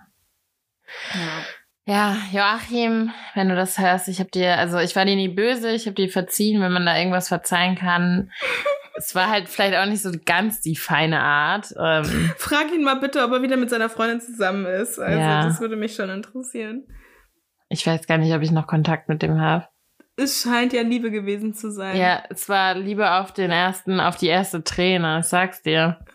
[1.14, 1.44] Ja.
[1.88, 5.70] Ja, Joachim, wenn du das hörst, ich habe dir, also ich war dir nie böse,
[5.70, 8.32] ich habe dir verziehen, wenn man da irgendwas verzeihen kann.
[8.96, 11.74] Es war halt vielleicht auch nicht so ganz die feine Art.
[11.78, 14.98] Ähm, Frag ihn mal bitte, ob er wieder mit seiner Freundin zusammen ist.
[14.98, 15.44] Also, Ja.
[15.44, 16.84] das würde mich schon interessieren.
[17.68, 19.68] ich weiß gar nicht, ob ich noch Kontakt mit dem habe.
[20.16, 21.96] Es scheint ja Liebe gewesen zu sein.
[21.96, 25.98] Ja, es war Liebe auf den ersten, auf die erste Träne, ich sag's dir.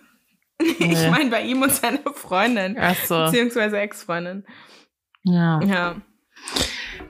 [0.79, 2.77] Ich meine bei ihm und seiner Freundin.
[2.79, 3.25] Ach so.
[3.25, 4.45] Beziehungsweise Ex-Freundin.
[5.23, 5.59] Ja.
[5.63, 5.95] Ja.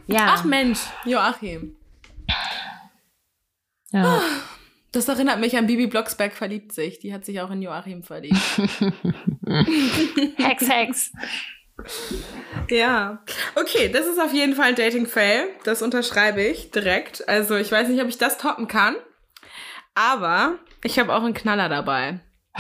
[0.08, 0.20] Ja.
[0.36, 1.76] Ach Mensch, Joachim.
[3.92, 4.22] ja.
[4.92, 7.00] Das erinnert mich an Bibi Blocksberg verliebt sich.
[7.00, 8.36] Die hat sich auch in Joachim verliebt.
[10.38, 11.12] Hex, Hex.
[12.70, 13.24] ja.
[13.56, 15.48] Okay, das ist auf jeden Fall ein Dating-Fail.
[15.64, 17.28] Das unterschreibe ich direkt.
[17.30, 18.96] Also ich weiß nicht, ob ich das toppen kann.
[19.96, 22.20] Aber ich habe auch einen Knaller dabei.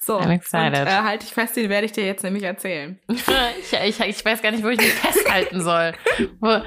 [0.00, 0.88] So, I'm und, excited.
[0.88, 2.98] äh, halt dich fest, den werde ich dir jetzt nämlich erzählen.
[3.60, 5.92] Ich, ich, ich weiß gar nicht, wo ich mich festhalten soll.
[6.40, 6.62] Wo,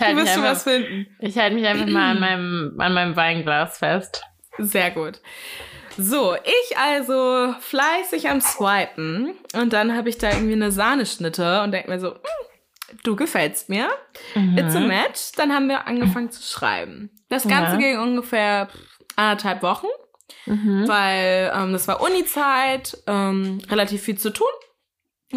[0.00, 1.16] Ja, ich du wirst schon was einfach- finden.
[1.20, 4.22] ich halte mich einfach mal an meinem, an meinem Weinglas fest.
[4.58, 5.20] Sehr gut.
[5.96, 11.70] So, ich also fleißig am Swipen und dann habe ich da irgendwie eine Sahneschnitte und
[11.72, 13.88] denke mir so, "Hm, du gefällst mir,
[14.56, 14.88] it's a Mhm.
[14.88, 15.32] match.
[15.36, 17.10] Dann haben wir angefangen zu schreiben.
[17.28, 17.78] Das Ganze Ja.
[17.78, 18.68] ging ungefähr
[19.16, 19.86] anderthalb Wochen,
[20.46, 20.88] Mhm.
[20.88, 24.48] weil ähm, das war Uni-Zeit, ähm, relativ viel zu tun.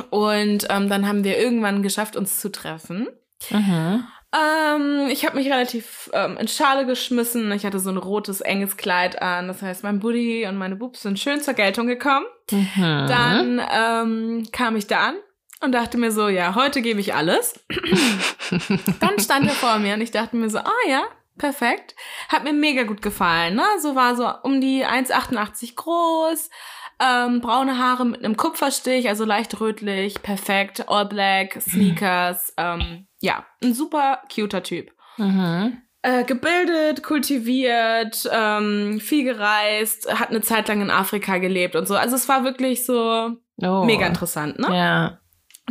[0.09, 3.07] Und ähm, dann haben wir irgendwann geschafft, uns zu treffen.
[3.51, 4.03] Mhm.
[4.37, 7.51] Ähm, ich habe mich relativ ähm, in Schale geschmissen.
[7.51, 9.47] Ich hatte so ein rotes, enges Kleid an.
[9.47, 12.25] Das heißt, mein Buddy und meine Boobs sind schön zur Geltung gekommen.
[12.51, 13.07] Mhm.
[13.07, 15.15] Dann ähm, kam ich da an
[15.61, 17.59] und dachte mir so, ja, heute gebe ich alles.
[18.99, 21.03] Dann stand er vor mir und ich dachte mir so, ah ja,
[21.37, 21.95] perfekt.
[22.29, 23.55] Hat mir mega gut gefallen.
[23.55, 23.65] Ne?
[23.79, 26.49] So war so um die 1,88 groß.
[26.99, 33.45] Ähm, braune Haare mit einem Kupferstich, also leicht rötlich, perfekt, all black, Sneakers, ähm, ja,
[33.63, 34.91] ein super cuter Typ.
[35.17, 35.77] Mhm.
[36.01, 41.95] Äh, gebildet, kultiviert, ähm, viel gereist, hat eine Zeit lang in Afrika gelebt und so.
[41.95, 43.31] Also es war wirklich so
[43.61, 43.83] Oh.
[43.85, 44.67] mega interessant, ne?
[44.75, 45.17] Ja.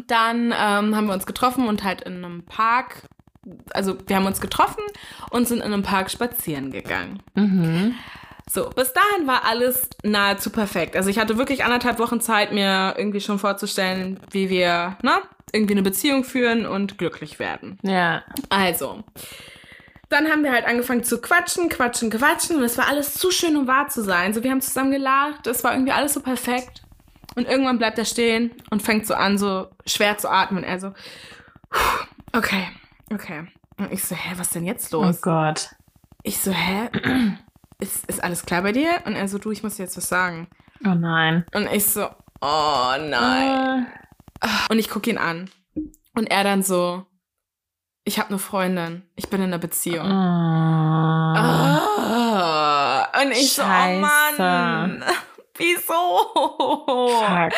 [0.08, 3.02] Dann ähm, haben wir uns getroffen und halt in einem Park,
[3.72, 4.82] also wir haben uns getroffen
[5.30, 7.22] und sind in einem Park spazieren gegangen.
[7.34, 7.94] Mhm.
[8.50, 10.96] So, bis dahin war alles nahezu perfekt.
[10.96, 15.18] Also ich hatte wirklich anderthalb Wochen Zeit, mir irgendwie schon vorzustellen, wie wir, ne,
[15.52, 17.78] irgendwie eine Beziehung führen und glücklich werden.
[17.82, 18.22] Ja.
[18.48, 19.02] Also,
[20.08, 23.56] dann haben wir halt angefangen zu quatschen, quatschen, quatschen und es war alles zu schön,
[23.56, 24.32] um wahr zu sein.
[24.32, 26.82] So, wir haben zusammen gelacht, es war irgendwie alles so perfekt.
[27.34, 30.64] Und irgendwann bleibt er stehen und fängt so an, so schwer zu atmen.
[30.64, 30.92] Er so,
[32.32, 32.68] okay,
[33.12, 33.46] okay.
[33.76, 35.20] Und ich so, hä, was denn jetzt Oh los?
[35.20, 35.68] Gott.
[36.22, 36.88] Ich so, hä?
[37.78, 39.02] Ist, ist alles klar bei dir?
[39.04, 40.48] Und er so, du, ich muss dir jetzt was sagen.
[40.84, 41.44] Oh nein.
[41.54, 42.06] Und ich so,
[42.40, 43.86] oh nein.
[44.40, 45.50] Äh, Und ich gucke ihn an.
[46.14, 47.04] Und er dann so,
[48.04, 49.02] ich habe eine Freundin.
[49.16, 50.06] Ich bin in einer Beziehung.
[50.06, 51.36] Oh.
[51.36, 53.08] Ah.
[53.22, 54.00] Und ich so, oh Scheiße.
[54.00, 55.04] Mann.
[55.58, 56.30] Wieso?
[56.34, 57.52] Fuck.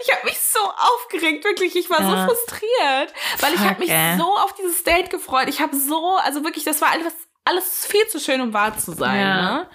[0.00, 1.76] Ich habe mich so aufgeregt, wirklich.
[1.76, 2.26] Ich war so Ja.
[2.26, 4.16] frustriert, weil ich habe Fuck, mich ey.
[4.16, 5.48] so auf dieses Date gefreut.
[5.48, 7.12] Ich habe so, also wirklich, das war alles,
[7.44, 9.20] alles viel zu schön, um wahr zu sein.
[9.20, 9.42] Ja.
[9.42, 9.66] Ne?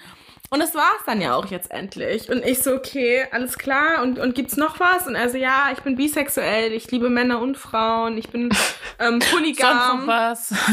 [0.50, 2.30] Und das war's dann ja auch jetzt endlich.
[2.30, 4.02] Und ich so, okay, alles klar.
[4.02, 5.06] Und, und gibt's noch was?
[5.06, 8.50] Und also ja, ich bin bisexuell, ich liebe Männer und Frauen, ich bin
[9.00, 10.08] ähm, polygam.
[10.08, 10.54] was?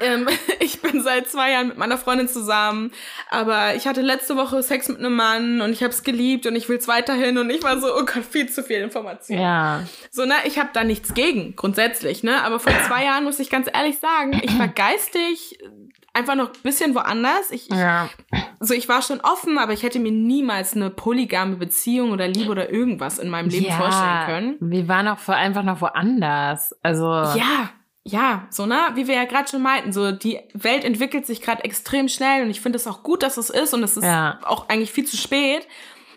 [0.00, 0.28] Ähm,
[0.60, 2.90] ich bin seit zwei Jahren mit meiner Freundin zusammen,
[3.30, 6.56] aber ich hatte letzte Woche Sex mit einem Mann und ich habe es geliebt und
[6.56, 9.38] ich will es weiterhin und ich war so, oh Gott, viel zu viel Information.
[9.38, 9.84] ja.
[10.10, 13.50] So, ne, ich habe da nichts gegen, grundsätzlich, ne, aber vor zwei Jahren muss ich
[13.50, 15.58] ganz ehrlich sagen, ich war geistig
[16.14, 17.50] einfach noch ein bisschen woanders.
[17.50, 18.08] Ich, Ja.
[18.60, 22.50] so, ich war schon offen, aber ich hätte mir niemals eine polygame Beziehung oder Liebe
[22.50, 23.76] oder irgendwas in meinem Leben ja.
[23.76, 24.56] vorstellen können.
[24.60, 26.74] Wir waren auch einfach noch woanders.
[26.82, 27.06] Also.
[27.06, 27.70] Ja,
[28.06, 28.78] ja, so, ne?
[28.94, 32.50] Wie wir ja gerade schon meinten, so die Welt entwickelt sich gerade extrem schnell und
[32.50, 34.40] ich finde es auch gut, dass es ist und es ist Ja.
[34.44, 35.66] auch eigentlich viel zu spät.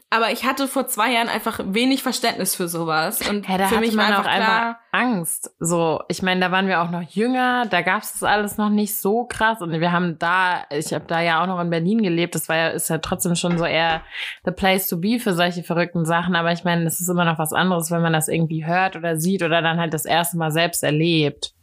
[0.10, 3.30] Aber ich hatte vor zwei Jahren einfach wenig Verständnis für sowas.
[3.30, 5.52] Und Ja, da für mich man war auch einfach Angst.
[5.60, 8.70] So, ich meine, da waren wir auch noch jünger, da gab es das alles noch
[8.70, 12.02] nicht so krass und wir haben da, ich habe da ja auch noch in Berlin
[12.02, 14.02] gelebt, das war ja, ist ja trotzdem schon so eher
[14.46, 17.38] the place to be für solche verrückten Sachen, aber ich meine, es ist immer noch
[17.38, 20.52] was anderes, wenn man das irgendwie hört oder sieht oder dann halt das erste Mal
[20.52, 21.54] selbst erlebt.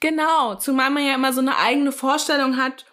[0.00, 2.84] Genau, zumal man ja immer so eine eigene Vorstellung hat.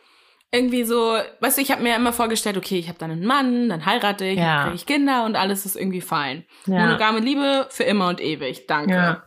[0.52, 3.68] Irgendwie so, weißt du, ich habe mir immer vorgestellt, okay, ich habe dann einen Mann,
[3.70, 4.56] dann heirate ich, Ja.
[4.56, 6.46] dann kriege ich Kinder und alles ist irgendwie fein.
[6.66, 6.86] Ja.
[6.86, 8.94] Monogame Liebe für immer und ewig, danke.
[8.94, 9.24] Ja.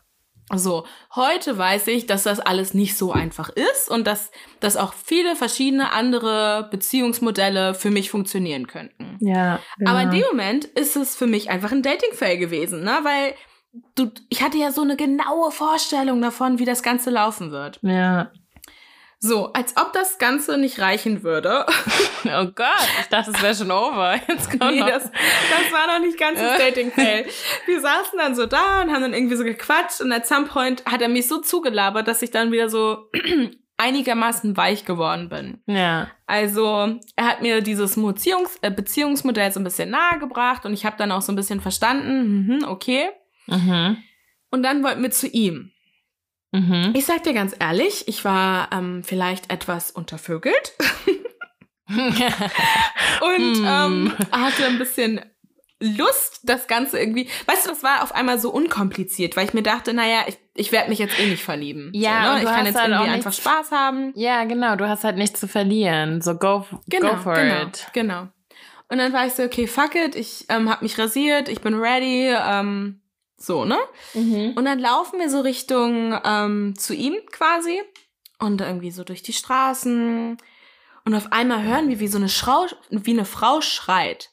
[0.55, 4.95] So, heute weiß ich, dass das alles nicht so einfach ist und dass, dass auch
[4.95, 9.19] viele verschiedene andere Beziehungsmodelle für mich funktionieren könnten.
[9.21, 9.59] Ja.
[9.85, 13.01] Aber in dem Moment ist es für mich einfach ein Dating-Fail gewesen, ne?
[13.03, 13.35] Weil
[13.95, 17.79] du, ich hatte ja so eine genaue Vorstellung davon, wie das Ganze laufen wird.
[17.83, 18.31] ja.
[19.21, 21.67] So, als ob das Ganze nicht reichen würde.
[22.25, 24.17] Oh Gott, ich dachte, es wäre schon over.
[24.29, 24.89] Jetzt kommt nee, noch.
[24.89, 27.27] das, das war noch nicht ganz das Dating-Fail.
[27.65, 30.85] Wir saßen dann so da und haben dann irgendwie so gequatscht und at some point
[30.85, 33.09] hat er mich so zugelabert, dass ich dann wieder so
[33.77, 35.63] einigermaßen weich geworden bin.
[35.67, 36.11] ja.
[36.27, 40.97] Also er hat mir dieses Beziehungs äh, Beziehungsmodell so ein bisschen nahegebracht und ich habe
[40.99, 43.11] dann auch so ein bisschen verstanden, mhm, okay.
[43.47, 43.97] Mhm.
[44.51, 45.71] Und dann wollten wir zu ihm.
[46.53, 46.93] Mhm.
[46.97, 50.73] Ich sag dir ganz ehrlich, ich war ähm, vielleicht etwas untervögelt
[51.89, 53.65] und Hm.
[53.67, 55.21] ähm, hatte ein bisschen
[55.81, 57.29] Lust, das Ganze irgendwie.
[57.47, 60.73] Weißt du, das war auf einmal so unkompliziert, weil ich mir dachte, naja, ich, ich
[60.73, 61.93] werde mich jetzt eh nicht verlieben.
[61.95, 62.39] Ja, so, ne?
[62.43, 64.13] ich kann jetzt halt irgendwie einfach Spaß haben.
[64.17, 66.21] Ja, genau, du hast halt nichts zu verlieren.
[66.21, 67.87] So go, Genau, go for genau, it.
[67.93, 68.27] genau.
[68.89, 71.75] Und dann war ich so, okay, fuck it, ich ähm, habe mich rasiert, ich bin
[71.75, 73.01] ready, ähm,
[73.39, 73.79] so, ne?
[74.57, 77.81] Und dann laufen wir so Richtung ähm, zu ihm quasi
[78.39, 80.37] und irgendwie so durch die Straßen
[81.05, 84.31] und auf einmal hören wir, wie so eine, Schrau wie eine Frau schreit.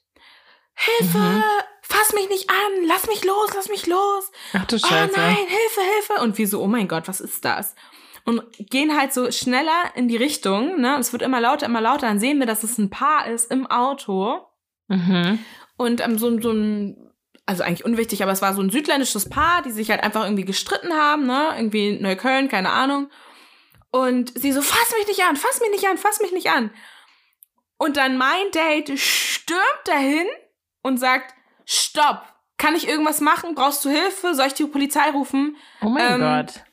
[0.73, 1.17] Hilfe!
[1.19, 1.43] Mhm.
[1.81, 2.85] Fass mich nicht an!
[2.87, 3.51] Lass mich los!
[3.55, 4.31] Lass mich los!
[4.53, 5.13] Ach du Oh Scheiße.
[5.15, 6.23] nein, Hilfe, Hilfe!
[6.23, 7.75] Und wir so, oh mein Gott, was ist das?
[8.25, 10.97] Und gehen halt so schneller in die Richtung, ne?
[10.99, 12.07] Es wird immer lauter, immer lauter.
[12.07, 14.39] Dann sehen wir, dass es ein Paar ist im Auto.
[14.87, 15.39] Mhm.
[15.77, 17.04] Und ähm, so, so ein,
[17.45, 20.45] also eigentlich unwichtig, aber es war so ein südländisches Paar, die sich halt einfach irgendwie
[20.45, 21.53] gestritten haben, ne?
[21.55, 23.09] Irgendwie Neukölln, keine Ahnung.
[23.91, 26.71] Und sie so, fass mich nicht an, fass mich nicht an, fass mich nicht an.
[27.77, 30.25] Und dann mein Date stürmt dahin
[30.81, 31.33] und sagt,
[31.65, 32.23] stopp,
[32.57, 33.53] kann ich irgendwas machen?
[33.55, 34.33] Brauchst du Hilfe?
[34.33, 35.57] Soll ich die Polizei rufen?
[35.81, 36.63] Oh mein Ähm, Gott.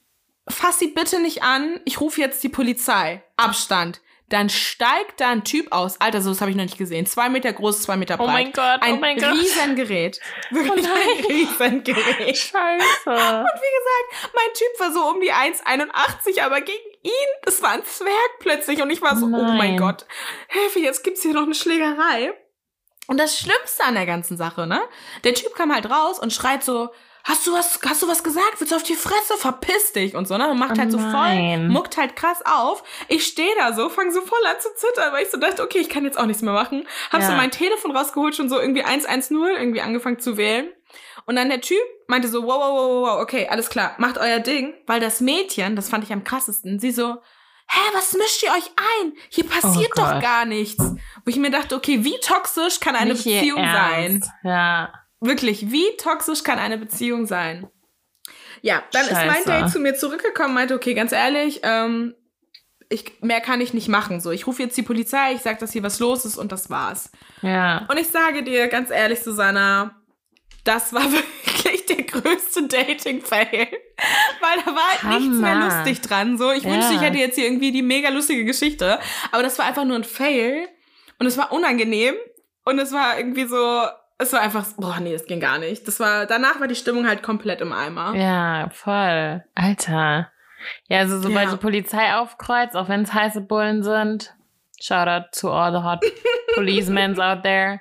[0.48, 3.22] Fass sie bitte nicht an, ich rufe jetzt die Polizei.
[3.36, 4.00] Abstand.
[4.32, 6.00] Dann steigt da ein Typ aus.
[6.00, 7.04] Alter, so das habe ich noch nicht gesehen.
[7.04, 8.28] Zwei Meter groß, zwei Meter breit.
[8.28, 9.32] Oh mein Gott, ein oh mein Gott.
[9.34, 10.20] Riesengerät.
[10.50, 11.18] Wirklich Oh nein.
[11.18, 12.36] ein Riesengerät.
[12.38, 13.10] Scheiße.
[13.10, 17.12] Und wie gesagt, mein Typ war so um die 1,81, aber gegen ihn,
[17.44, 18.80] das war ein Zwerg plötzlich.
[18.80, 19.76] Und ich war so, oh mein Nein.
[19.76, 20.06] Gott,
[20.48, 22.32] Hilfe, jetzt gibt's hier noch eine Schlägerei.
[23.08, 24.80] Und das Schlimmste an der ganzen Sache, ne?
[25.24, 26.88] Der Typ kam halt raus und schreit so,
[27.24, 28.54] hast du was, hast du was gesagt?
[28.58, 29.34] Willst du auf die Fresse?
[29.38, 30.50] Verpiss dich und so, ne?
[30.50, 32.82] Und macht Oh halt so voll, muckt halt krass auf.
[33.08, 35.78] Ich stehe da so, fange so voll an zu zittern, weil ich so dachte, okay,
[35.78, 36.86] ich kann jetzt auch nichts mehr machen.
[37.10, 37.36] Hab so Ja.
[37.36, 40.70] mein Telefon rausgeholt, schon so irgendwie 110 irgendwie angefangen zu wählen.
[41.24, 44.40] Und dann der Typ meinte so, wow, wow, wow, wow, okay, alles klar, macht euer
[44.40, 44.74] Ding.
[44.86, 47.14] Weil das Mädchen, das fand ich am krassesten, sie so,
[47.68, 48.70] hä, was mischt ihr euch
[49.02, 49.12] ein?
[49.28, 50.82] Hier passiert Oh doch gar nichts.
[50.82, 54.24] Wo ich mir dachte, okay, wie toxisch kann eine Nicht Beziehung sein?
[54.42, 54.92] Ja.
[55.24, 57.68] Wirklich, wie toxisch kann eine Beziehung sein?
[58.60, 59.44] Ja, dann ist mein Scheiße.
[59.50, 62.14] Date zu mir zurückgekommen, meinte, okay, ganz ehrlich, ähm,
[62.88, 64.20] ich, mehr kann ich nicht machen.
[64.20, 66.70] So, ich rufe jetzt die Polizei, ich sag, dass hier was los ist und das
[66.70, 67.10] war's.
[67.40, 67.86] Ja.
[67.88, 69.96] Und ich sage dir ganz ehrlich, Susanna,
[70.64, 73.68] das war wirklich der größte Dating-Fail.
[74.40, 76.36] Weil da war halt nichts mehr lustig dran.
[76.36, 76.72] So, ich Ja.
[76.72, 78.98] wünschte, ich hätte jetzt hier irgendwie die mega lustige Geschichte.
[79.30, 80.68] Aber das war einfach nur ein Fail.
[81.18, 82.14] Und es war unangenehm.
[82.64, 83.86] Und es war irgendwie so,
[84.22, 85.86] es war einfach, boah, nee, das ging gar nicht.
[85.86, 88.14] Das war, danach war die Stimmung halt komplett im Eimer.
[88.14, 89.44] Ja, voll.
[89.54, 90.30] Alter.
[90.88, 91.52] Ja, also sobald Ja.
[91.52, 94.34] die Polizei aufkreuzt, auch wenn es heiße Bullen sind,
[94.80, 96.00] shout out to all the hot
[96.54, 97.80] policemen out there,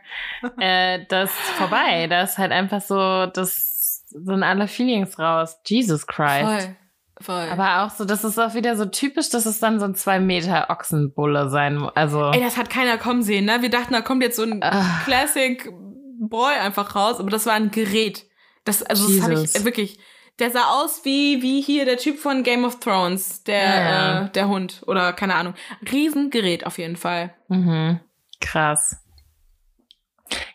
[0.60, 2.08] äh, das ist vorbei.
[2.08, 5.60] Das ist halt einfach so, das sind alle Feelings raus.
[5.66, 6.42] Jesus Christ.
[6.46, 6.76] Voll.
[7.22, 7.48] Voll.
[7.52, 10.20] Aber auch so, das ist auch wieder so typisch, dass es dann so ein zwei
[10.20, 11.92] Meter Ochsenbulle sein muss.
[11.96, 13.62] Also, Ey, das hat keiner kommen sehen, ne?
[13.62, 15.02] Wir dachten, da kommt jetzt so ein Ah.
[15.06, 15.72] Classic
[16.30, 18.26] Boy einfach raus, aber das war ein Gerät.
[18.64, 19.56] Das, also das habe Jesus.
[19.56, 20.00] ich wirklich.
[20.40, 24.22] Der sah aus wie, wie hier der Typ von Game of Thrones, der, ja.
[24.26, 25.54] Äh, der Hund oder keine Ahnung.
[25.92, 27.34] Riesengerät auf jeden Fall.
[27.50, 28.00] mhm.
[28.40, 28.98] krass.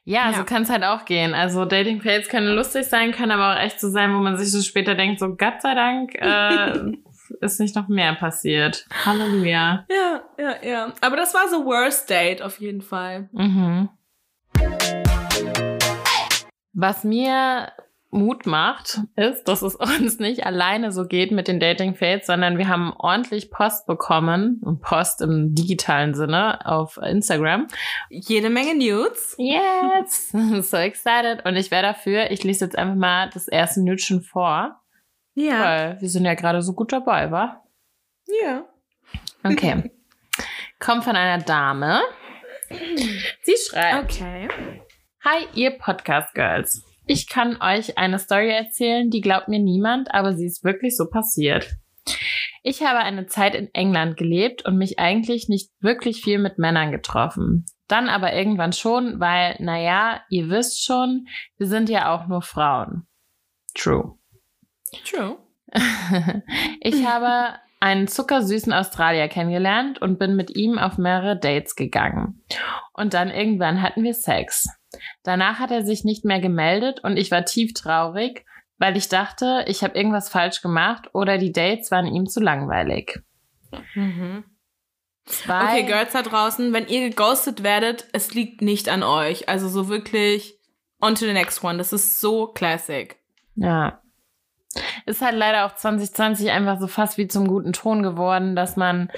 [0.05, 0.39] Ja, Ja.
[0.39, 1.35] so kann es halt auch gehen.
[1.35, 4.51] Also Dating Fails können lustig sein, können aber auch echt so sein, wo man sich
[4.51, 6.93] so später denkt, so Gott sei Dank äh,
[7.41, 8.87] ist nicht noch mehr passiert.
[9.05, 9.85] Halleluja.
[9.91, 10.93] Ja, ja, ja.
[11.01, 13.29] Aber das war so Worst Date auf jeden Fall.
[13.33, 13.89] Mhm.
[16.79, 17.73] Was mir
[18.11, 22.59] Mut macht, ist, dass es uns nicht alleine so geht mit den Dating Fails, sondern
[22.59, 27.67] wir haben ordentlich Post bekommen, Post im digitalen Sinne auf Instagram.
[28.11, 29.35] Jede Menge Nudes.
[29.39, 30.31] Yes,
[30.71, 32.31] so excited und ich wäre dafür.
[32.31, 34.81] Ich lese jetzt einfach mal das erste Nütchen vor,
[35.35, 35.65] Ja.
[35.65, 37.63] weil wir sind ja gerade so gut dabei, wa?
[38.43, 38.65] Ja.
[39.45, 39.91] Okay.
[40.79, 42.01] Kommt von einer Dame.
[43.43, 44.13] Sie schreibt.
[44.13, 44.49] Okay.
[45.29, 46.85] Hi, ihr Podcast Girls.
[47.05, 51.11] Ich kann euch eine Story erzählen, die glaubt mir niemand, aber sie ist wirklich so
[51.11, 51.79] passiert.
[52.63, 56.93] Ich habe eine Zeit in England gelebt und mich eigentlich nicht wirklich viel mit Männern
[56.93, 57.67] getroffen.
[57.89, 61.27] Dann aber irgendwann schon, weil, naja, ihr wisst schon,
[61.59, 63.09] wir sind ja auch nur Frauen.
[63.75, 64.17] True.
[65.05, 65.39] True.
[66.81, 72.45] ich habe einen zuckersüßen Australier kennengelernt und bin mit ihm auf mehrere Dates gegangen.
[72.93, 74.69] Und dann irgendwann hatten wir Sex.
[75.23, 78.45] Danach hat er sich nicht mehr gemeldet und ich war tief traurig,
[78.79, 83.21] weil ich dachte, ich habe irgendwas falsch gemacht oder die Dates waren ihm zu langweilig.
[83.95, 84.45] Mhm.
[85.25, 89.49] Zwei, Okay, Girls da draußen, wenn ihr geghostet werdet, es liegt nicht an euch.
[89.49, 90.57] Also so wirklich
[91.01, 91.79] on to the next one.
[91.79, 93.19] Das ist so classic.
[93.57, 94.01] Ja.
[95.05, 99.11] Ist halt leider auch 2020 einfach so fast wie zum guten Ton geworden, dass man,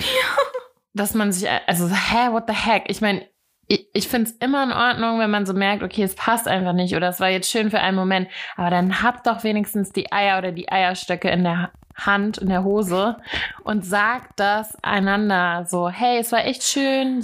[0.95, 2.85] dass man sich, also, hä, what the heck?
[2.89, 3.29] Ich meine,
[3.69, 6.73] ich, ich finde es immer in Ordnung, wenn man so merkt, okay, es passt einfach
[6.73, 10.11] nicht oder es war jetzt schön für einen Moment, aber dann habt doch wenigstens die
[10.11, 13.17] Eier oder die Eierstöcke in der Hand, in der Hose
[13.65, 17.23] und sagt das einander so, hey, es war echt schön,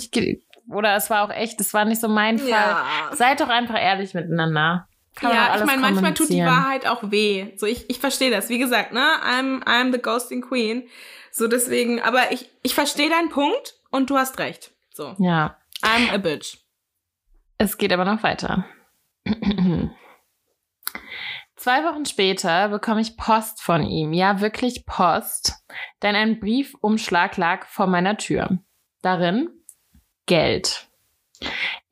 [0.68, 2.76] oder es war auch echt, es war nicht so mein Fall.
[3.12, 4.86] Seid doch einfach ehrlich miteinander.
[5.14, 6.44] Kann ja, ich meine, manchmal tut die.
[6.44, 7.52] Wahrheit auch weh.
[7.56, 8.48] So, ich, ich verstehe das.
[8.48, 10.88] Wie gesagt, ne, I'm, I'm the ghosting queen.
[11.30, 14.72] So, deswegen, aber ich, ich verstehe deinen Punkt und du hast recht.
[14.92, 15.56] So, Ja.
[15.84, 16.58] I'm a bitch.
[17.58, 18.64] Es geht aber noch weiter.
[21.56, 24.12] Zwei Wochen später bekomme ich Post von ihm.
[24.12, 25.54] Ja, wirklich Post.
[26.02, 28.58] Denn ein Briefumschlag lag vor meiner Tür.
[29.02, 29.48] Darin
[30.26, 30.88] Geld.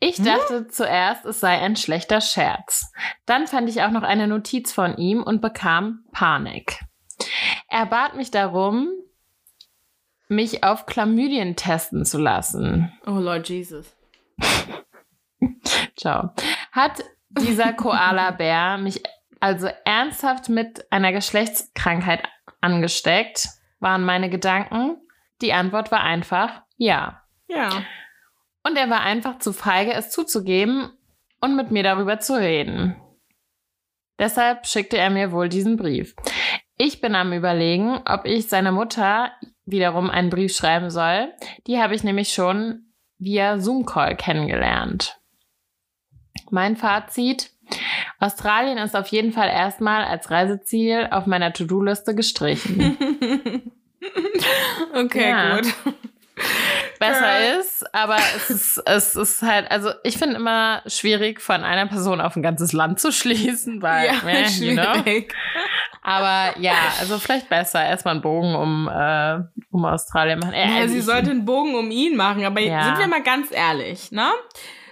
[0.01, 0.25] Ich Hm?
[0.25, 2.91] dachte zuerst, es sei ein schlechter Scherz.
[3.25, 6.81] Dann fand ich auch noch eine Notiz von ihm und bekam Panik.
[7.69, 8.89] Er bat mich darum,
[10.35, 12.93] mich auf Chlamydien testen zu lassen.
[13.07, 13.95] Oh Lord Jesus.
[15.97, 16.31] Ciao.
[16.73, 19.03] Hat dieser Koala-Bär mich
[19.41, 22.23] also ernsthaft mit einer Geschlechtskrankheit
[22.61, 23.49] angesteckt?
[23.81, 24.97] Waren meine Gedanken?
[25.41, 27.23] Die Antwort war einfach ja.
[27.49, 27.85] Ja.
[28.65, 30.91] Und er war einfach zu feige, es zuzugeben
[31.41, 32.97] und mit mir darüber zu reden.
[34.19, 36.15] Deshalb schickte er mir wohl diesen Brief.
[36.79, 39.33] Ich bin am Überlegen, ob ich seiner Mutter
[39.65, 41.33] wiederum einen Brief schreiben soll.
[41.67, 42.87] Die habe ich nämlich schon
[43.19, 45.19] via Zoom-Call kennengelernt.
[46.51, 47.51] Mein Fazit.
[48.19, 52.97] Australien ist auf jeden Fall erstmal als Reiseziel auf meiner To-Do-Liste gestrichen.
[54.95, 55.57] okay, Ja.
[55.57, 55.73] gut.
[57.09, 61.87] Besser ist, aber es ist, es ist halt, also ich finde immer schwierig, von einer
[61.87, 65.25] Person auf ein ganzes Land zu schließen, weil, Ja, meh, you know.
[66.03, 69.39] Aber ja, also vielleicht besser erstmal einen Bogen um, äh,
[69.71, 70.53] um Australien machen.
[70.55, 72.85] Äh, Ja, also sie ich- sollte einen Bogen um ihn machen, aber Ja.
[72.85, 74.31] sind wir mal ganz ehrlich, ne?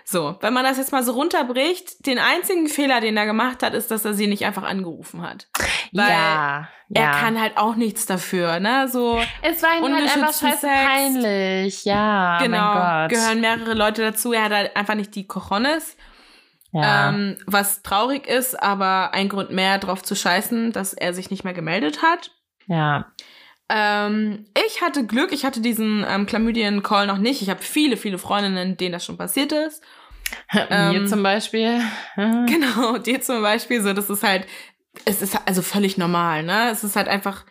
[0.04, 3.74] So, wenn man das jetzt mal so runterbricht, den einzigen Fehler, den er gemacht hat,
[3.74, 5.46] ist, dass er sie nicht einfach angerufen hat.
[5.92, 7.12] Weil ja, er ja.
[7.12, 8.88] kann halt auch nichts dafür, ne?
[8.88, 10.72] So, es war ihm halt einfach scheiße Sex.
[10.72, 11.84] peinlich.
[11.84, 14.32] Ja, genau, gehören mehrere Leute dazu.
[14.32, 15.96] Er hat halt einfach nicht die Cojones.
[16.72, 17.08] Ja.
[17.08, 21.44] Ähm, was traurig ist, aber ein Grund mehr drauf zu scheißen, dass er sich nicht
[21.44, 22.32] mehr gemeldet hat.
[22.66, 23.12] Ja.
[23.68, 27.42] Ähm, ich hatte Glück, ich hatte diesen ähm, Chlamydien-Call noch nicht.
[27.42, 29.82] Ich habe viele, viele Freundinnen, denen das schon passiert ist.
[30.52, 31.80] Mir ähm, zum Beispiel.
[32.16, 33.80] genau, dir zum Beispiel.
[33.80, 34.46] So, das ist halt,
[35.04, 36.70] es ist also völlig normal, ne?
[36.70, 37.44] Es ist halt einfach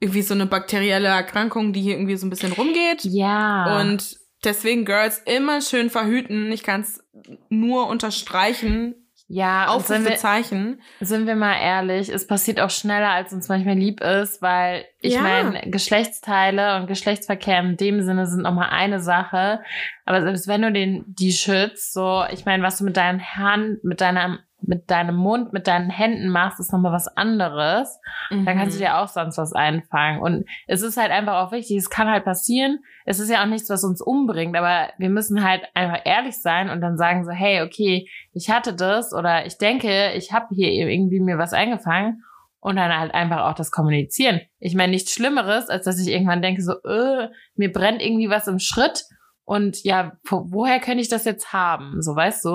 [0.00, 3.04] irgendwie so eine bakterielle Erkrankung, die hier irgendwie so ein bisschen rumgeht.
[3.04, 3.80] Ja.
[3.80, 6.52] Und deswegen Girls immer schön verhüten.
[6.52, 7.02] Ich kann es
[7.48, 8.96] nur unterstreichen.
[9.26, 10.82] Ja, Aufrufezeichen.
[10.98, 14.84] Sind, sind wir mal ehrlich, es passiert auch schneller, als uns manchmal lieb ist, weil
[15.00, 15.22] ich ja.
[15.22, 19.62] meine, Geschlechtsteile und Geschlechtsverkehr in dem Sinne sind nochmal eine Sache.
[20.04, 23.82] Aber selbst wenn du den, die schützt, so, ich meine, was du mit deinen Hand,
[23.82, 28.00] mit deinem mit deinem Mund, mit deinen Händen machst, ist nochmal was anderes.
[28.30, 28.44] Mhm.
[28.44, 28.86] Dann kannst du mhm.
[28.86, 30.20] dir auch sonst was einfangen.
[30.20, 32.78] Und es ist halt einfach auch wichtig, es kann halt passieren.
[33.04, 36.70] Es ist ja auch nichts, was uns umbringt, aber wir müssen halt einfach ehrlich sein
[36.70, 40.70] und dann sagen so, hey, okay, ich hatte das oder ich denke, ich habe hier
[40.70, 42.22] irgendwie mir was eingefangen
[42.60, 44.40] und dann halt einfach auch das kommunizieren.
[44.58, 48.48] Ich meine, nichts Schlimmeres, als dass ich irgendwann denke so, äh, mir brennt irgendwie was
[48.48, 49.04] im Schritt
[49.44, 52.00] und ja, woher könnte ich das jetzt haben?
[52.00, 52.50] So, weißt du?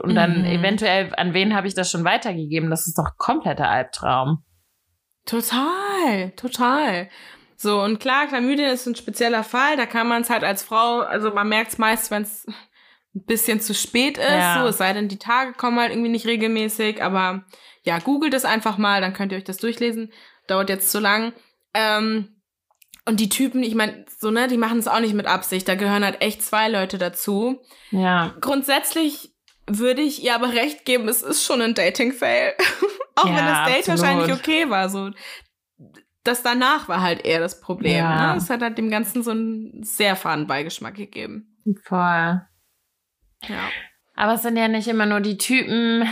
[0.00, 0.44] Und dann mhm.
[0.44, 2.68] eventuell, an wen habe ich das schon weitergegeben?
[2.68, 4.44] Das ist doch kompletter Albtraum.
[5.24, 7.08] Total, total.
[7.56, 9.78] So, und klar, Chlamydien ist ein spezieller Fall.
[9.78, 13.24] Da kann man es halt als Frau, also man merkt es meist, wenn es ein
[13.24, 14.30] bisschen zu spät ist.
[14.30, 14.60] Ja.
[14.60, 17.02] So, es sei denn, die Tage kommen halt irgendwie nicht regelmäßig.
[17.02, 17.44] Aber
[17.82, 20.12] ja, googelt es einfach mal, dann könnt ihr euch das durchlesen.
[20.48, 21.32] Dauert jetzt zu lang.
[21.72, 22.35] Ähm,
[23.06, 25.68] und die Typen, ich meine, so, ne, die machen es auch nicht mit Absicht.
[25.68, 27.60] Da gehören halt echt zwei Leute dazu.
[27.90, 28.34] Ja.
[28.40, 29.32] Grundsätzlich
[29.68, 32.54] würde ich ihr aber recht geben, es ist schon ein Dating-Fail.
[33.16, 34.00] auch ja, wenn das Date absolut.
[34.00, 34.88] wahrscheinlich okay war.
[34.88, 35.10] So,
[36.24, 37.96] das danach war halt eher das Problem.
[37.96, 38.32] Ja.
[38.32, 38.38] Ne?
[38.38, 41.56] Es hat halt dem Ganzen so einen sehr faden Beigeschmack gegeben.
[41.84, 42.42] Voll.
[43.48, 43.68] Ja.
[44.14, 46.08] Aber es sind ja nicht immer nur die Typen,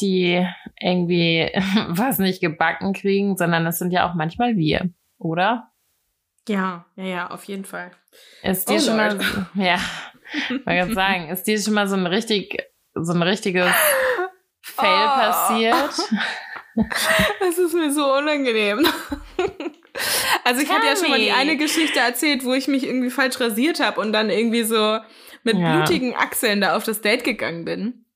[0.00, 0.44] die
[0.80, 1.50] irgendwie
[1.88, 5.71] was nicht gebacken kriegen, sondern es sind ja auch manchmal wir, oder?
[6.48, 7.92] Ja, ja, ja, auf jeden Fall.
[8.42, 9.18] Ist dir oh, schon Lord.
[9.18, 9.78] mal, ja,
[10.64, 12.56] mal ganz sagen, ist dir schon mal so ein richtig,
[12.94, 13.70] so ein richtiges
[14.60, 15.20] Fail oh.
[15.20, 15.90] passiert?
[17.38, 18.86] Das ist mir so unangenehm.
[20.42, 23.10] Also ich Tell hatte ja schon mal die eine Geschichte erzählt, wo ich mich irgendwie
[23.10, 24.98] falsch rasiert habe und dann irgendwie so
[25.42, 25.76] mit ja.
[25.76, 28.06] blutigen Achseln da auf das Date gegangen bin.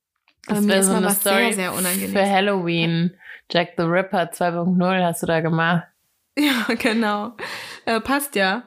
[0.47, 2.11] Das wäre so eine Story sehr, sehr unangenehm.
[2.11, 3.17] für Halloween.
[3.51, 5.83] Jack the Ripper 2.0 hast du da gemacht.
[6.37, 7.33] Ja, genau.
[7.87, 8.63] Äh, passt ja.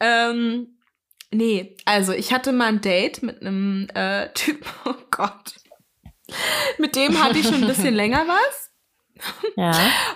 [0.00, 0.78] Ähm,
[1.30, 5.54] nee, also ich hatte mal ein Date mit einem äh, Typen, oh Gott.
[6.76, 8.72] Mit dem hatte ich schon ein bisschen länger was.
[9.56, 9.72] Ja.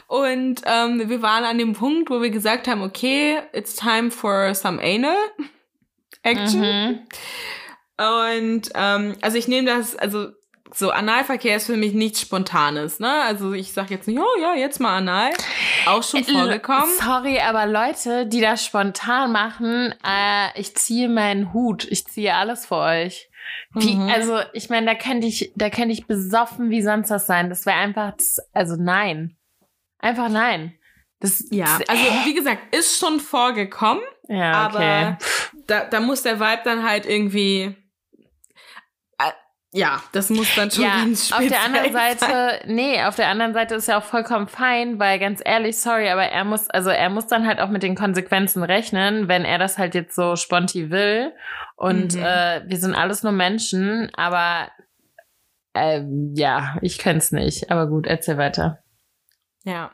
[0.09, 4.53] Und ähm, wir waren an dem Punkt, wo wir gesagt haben, okay, it's time for
[4.53, 5.17] some anal
[6.25, 6.61] action.
[6.61, 7.07] Mhm.
[7.97, 10.31] Und ähm, also ich nehme das, also
[10.75, 13.23] so Analverkehr ist für mich nichts Spontanes, ne?
[13.23, 15.31] Also ich sag jetzt nicht, oh ja, jetzt mal Anal.
[15.87, 16.91] Auch schon äh, vorgekommen.
[16.99, 22.67] Sorry, aber Leute, die das spontan machen, äh, ich ziehe meinen Hut, ich ziehe alles
[22.67, 23.29] für euch.
[23.75, 24.09] Wie, mhm.
[24.09, 27.49] Also ich meine, da könnte ich, da könnte ich besoffen wie sonst was sein.
[27.49, 28.13] Das wäre einfach,
[28.53, 29.37] also nein,
[29.99, 30.75] einfach nein.
[31.21, 32.25] Das, ja, also äh.
[32.27, 34.03] wie gesagt, ist schon vorgekommen.
[34.29, 34.77] Ja, okay.
[34.77, 35.19] aber
[35.67, 37.77] da, da muss der Vibe dann halt irgendwie
[39.73, 42.61] ja, das muss dann schon ja, ganz speziell Auf der anderen Seite, sein.
[42.67, 46.25] nee, auf der anderen Seite ist ja auch vollkommen fein, weil ganz ehrlich, sorry, aber
[46.25, 49.79] er muss, also er muss dann halt auch mit den Konsequenzen rechnen, wenn er das
[49.79, 51.33] halt jetzt so sponti will.
[51.77, 52.23] Und mhm.
[52.23, 54.69] äh, wir sind alles nur Menschen, aber
[55.75, 56.03] äh,
[56.35, 57.71] ja, ich könnte es nicht.
[57.71, 58.83] Aber gut, erzähl weiter.
[59.63, 59.93] Ja.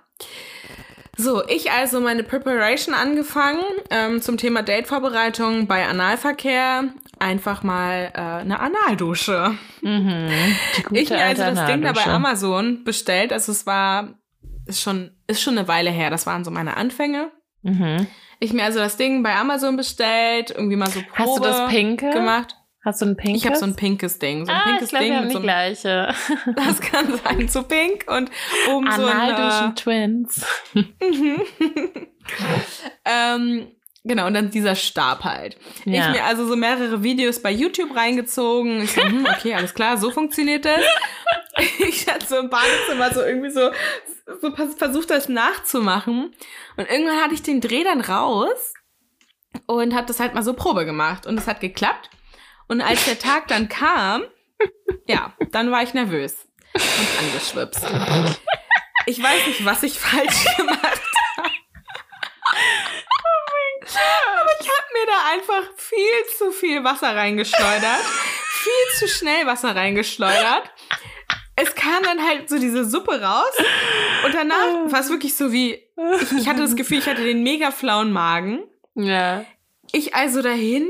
[1.18, 6.84] So, ich also meine Preparation angefangen ähm, zum Thema Datevorbereitung bei Analverkehr.
[7.18, 9.54] Einfach mal äh, eine Analdusche.
[9.80, 10.28] Mhm,
[10.90, 13.32] ich mir also das Ding da bei Amazon bestellt.
[13.32, 14.18] Also es war
[14.66, 16.10] ist schon ist schon eine Weile her.
[16.10, 17.30] Das waren so meine Anfänge.
[17.62, 18.06] Mhm.
[18.38, 21.70] Ich mir also das Ding bei Amazon bestellt, irgendwie mal so Probe Hast du das
[21.70, 22.54] Pinke gemacht.
[22.86, 23.42] Hast du ein pinkes?
[23.42, 24.46] Ich habe so ein pinkes Ding.
[24.46, 25.12] So ein ah, pinkes ich glaub, Ding.
[25.12, 26.14] Wir haben die so gleiche.
[26.54, 28.30] Das kann sein, so pink und
[28.70, 29.74] oben so ein.
[29.74, 30.46] Twins.
[33.04, 33.72] ähm,
[34.06, 35.56] genau, und dann dieser Stab halt.
[35.84, 36.08] Ja.
[36.08, 38.82] Ich mir also so mehrere Videos bei YouTube reingezogen.
[38.82, 40.80] Ich so, hm, okay, alles klar, so funktioniert das.
[41.78, 43.70] ich hatte so im Badezimmer so irgendwie so,
[44.40, 46.34] so versucht, das nachzumachen.
[46.76, 48.74] Und irgendwann hatte ich den Dreh dann raus
[49.66, 51.26] und habe das halt mal so Probe gemacht.
[51.26, 52.10] Und es hat geklappt.
[52.68, 54.24] Und als der Tag dann kam,
[55.06, 57.86] ja, dann war ich nervös und angeschwipst.
[59.06, 61.00] Ich weiß nicht, was ich falsch gemacht
[61.36, 61.50] habe.
[63.94, 68.00] Aber ich habe mir da einfach viel zu viel Wasser reingeschleudert.
[68.66, 70.64] Viel zu schnell Wasser reingeschleudert.
[71.54, 73.52] es kam dann halt so diese Suppe raus
[74.24, 77.44] und danach war es wirklich so wie, ich, ich hatte das Gefühl, ich hatte den
[77.44, 78.64] mega flauen Magen.
[78.96, 79.44] Ja.
[79.92, 80.88] Ich also dahin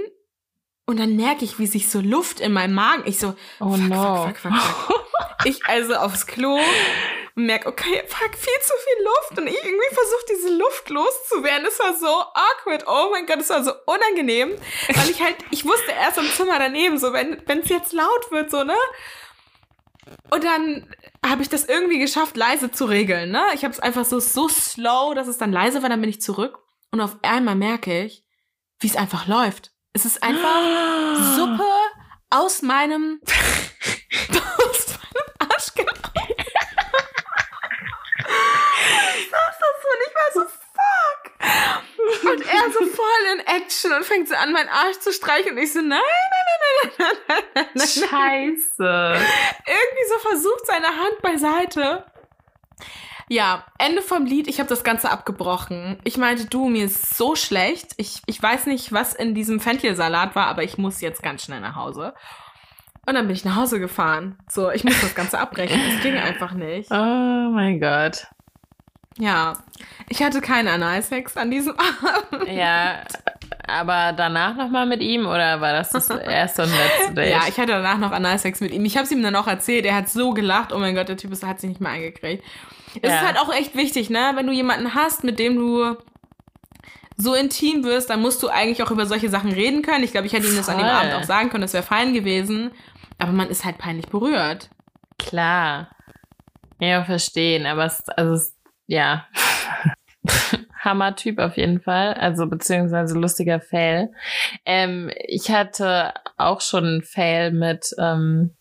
[0.86, 3.80] und dann merke ich, wie sich so Luft in meinem Magen, ich so, Oh fuck,
[3.88, 4.24] no.
[4.26, 5.07] fuck, fuck, fuck, fuck.
[5.44, 6.59] Ich also aufs Klo
[7.37, 9.39] und merke, okay, fuck, viel zu viel Luft.
[9.39, 11.66] Und ich irgendwie versuche, diese Luft loszuwerden.
[11.66, 12.84] Es war so awkward.
[12.87, 14.57] Oh mein Gott, es war so unangenehm.
[14.95, 18.51] Weil ich halt, ich wusste erst im Zimmer daneben, so, wenn es jetzt laut wird,
[18.51, 18.74] so, ne?
[20.30, 20.89] Und dann
[21.24, 23.45] habe ich das irgendwie geschafft, leise zu regeln, ne?
[23.55, 26.22] Ich habe es einfach so, so slow, dass es dann leise war, dann bin ich
[26.22, 26.59] zurück.
[26.91, 28.24] Und auf einmal merke ich,
[28.80, 29.72] wie es einfach läuft.
[29.93, 30.62] Es ist einfach
[31.37, 31.66] Suppe
[32.30, 33.32] aus meinem, aus
[34.32, 34.55] meinem
[42.33, 45.53] Und er so voll in Action und fängt so an, meinen Arsch zu streichen.
[45.53, 47.87] Und ich so, nein, nein, nein, nein, nein, nein.
[47.87, 49.27] Scheiße.
[49.66, 52.05] Irgendwie so versucht seine Hand beiseite.
[53.29, 54.47] Ja, Ende vom Lied.
[54.47, 55.99] Ich habe das Ganze abgebrochen.
[56.05, 57.93] Ich meinte, du, mir ist so schlecht.
[57.97, 61.61] Ich, ich weiß nicht, was in diesem Fenchelsalat war, aber ich muss jetzt ganz schnell
[61.61, 62.14] nach Hause.
[63.09, 64.39] Und dann bin ich nach Hause gefahren.
[64.49, 65.81] So, ich muss das Ganze abbrechen.
[65.89, 66.91] Es ging einfach nicht.
[66.91, 68.27] Oh mein Gott.
[69.19, 69.55] Ja,
[70.09, 71.75] ich hatte keinen Analsex an diesem
[72.33, 72.49] Abend.
[72.53, 72.97] Ja,
[73.67, 77.31] aber danach nochmal mit ihm oder war das das erste und letzte Date?
[77.31, 78.85] Ja, ich hatte danach noch Analsex mit ihm.
[78.85, 79.87] Ich habe es ihm dann auch erzählt.
[79.87, 80.73] Er hat so gelacht.
[80.73, 82.45] Oh mein Gott, der Typ ist, hat sich nicht mehr eingekriegt.
[83.03, 83.17] Es Ja.
[83.21, 84.33] ist halt auch echt wichtig, ne?
[84.35, 85.97] Wenn du jemanden hast, mit dem du
[87.17, 90.05] so intim wirst, dann musst du eigentlich auch über solche Sachen reden können.
[90.05, 90.87] Ich glaube, ich hätte ihm das an dem.
[90.87, 92.71] Abend auch sagen können, das wäre fein gewesen.
[93.19, 94.69] Aber man ist halt peinlich berührt.
[95.19, 95.89] Klar.
[96.79, 98.55] Ja, verstehen, aber es, also es,
[98.87, 99.26] ja.
[100.84, 104.12] Hammer-Typ auf jeden Fall, also beziehungsweise lustiger Fail.
[104.64, 108.55] Ähm, ich hatte auch schon einen Fail mit, ähm,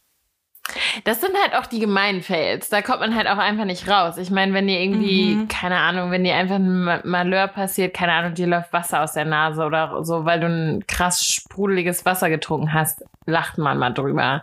[1.03, 2.69] das sind halt auch die gemeinen Fails.
[2.69, 4.17] Da kommt man halt auch einfach nicht raus.
[4.17, 5.47] Ich meine, wenn dir irgendwie, Mhm.
[5.47, 9.13] keine Ahnung, wenn dir einfach ein Ma- Malheur passiert, keine Ahnung, dir läuft Wasser aus
[9.13, 13.91] der Nase oder so, weil du ein krass sprudeliges Wasser getrunken hast, lacht man mal
[13.93, 14.41] drüber.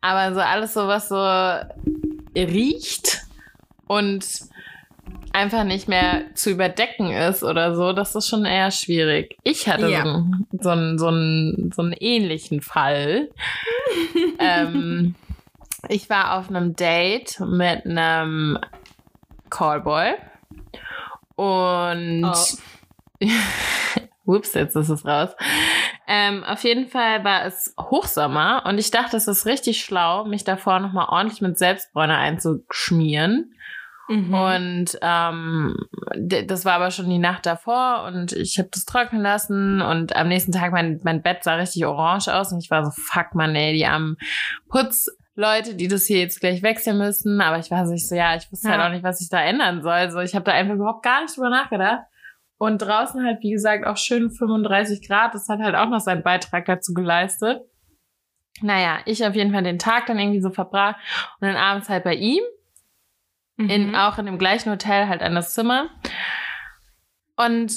[0.00, 1.16] Aber so alles so, was so
[2.36, 3.20] riecht
[3.86, 4.24] und
[5.32, 9.36] einfach nicht mehr zu überdecken ist oder so, das ist schon eher schwierig.
[9.42, 10.02] Ich hatte Ja.
[10.04, 13.30] so, einen, so, einen, so, einen, so einen ähnlichen Fall.
[14.38, 15.14] ähm,
[15.88, 18.58] ich war auf einem Date mit einem
[19.50, 20.14] Callboy
[21.36, 23.28] und Oh.
[24.24, 25.30] Ups, jetzt ist es raus.
[26.06, 30.44] Ähm, auf jeden Fall war es Hochsommer und ich dachte, es ist richtig schlau, mich
[30.44, 33.54] davor nochmal ordentlich mit Selbstbräuner einzuschmieren.
[34.12, 34.34] Mhm.
[34.34, 35.76] Und ähm,
[36.44, 40.28] das war aber schon die Nacht davor und ich habe das trocknen lassen und am
[40.28, 43.54] nächsten Tag mein, mein Bett sah richtig orange aus und ich war so, fuck man,
[43.54, 44.16] ey, die armen
[44.68, 47.40] Putzleute, die das hier jetzt gleich wechseln müssen.
[47.40, 48.86] Aber ich war so, ich so, ja, ich wusste halt Ja.
[48.86, 50.10] auch nicht, was ich da ändern soll.
[50.10, 52.00] So, ich habe da einfach überhaupt gar nicht drüber nachgedacht.
[52.58, 55.34] Und draußen halt, wie gesagt, auch schön 35 Grad.
[55.34, 57.60] Das hat halt auch noch seinen Beitrag dazu geleistet.
[58.60, 60.96] Naja, ich auf jeden Fall den Tag dann irgendwie so verbracht
[61.40, 62.42] und dann abends halt bei ihm
[63.68, 63.94] in, Mhm.
[63.94, 65.88] auch in dem gleichen Hotel halt an das Zimmer.
[67.36, 67.72] Und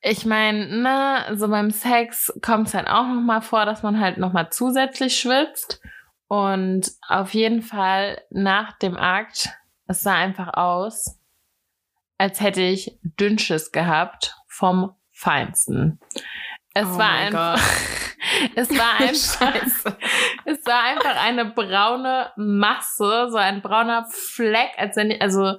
[0.00, 4.00] ich meine, ne, so beim Sex kommt es halt auch noch mal vor, dass man
[4.00, 5.80] halt noch mal zusätzlich schwitzt.
[6.28, 9.50] Und auf jeden Fall nach dem Akt,
[9.86, 11.18] es sah einfach aus,
[12.18, 16.00] als hätte ich Dünnschiss gehabt vom Feinsten.
[16.74, 17.56] Es Oh war einfach,
[18.56, 19.96] es war einfach,
[20.44, 25.56] es war einfach eine braune Masse, so ein brauner Fleck, als wenn, also,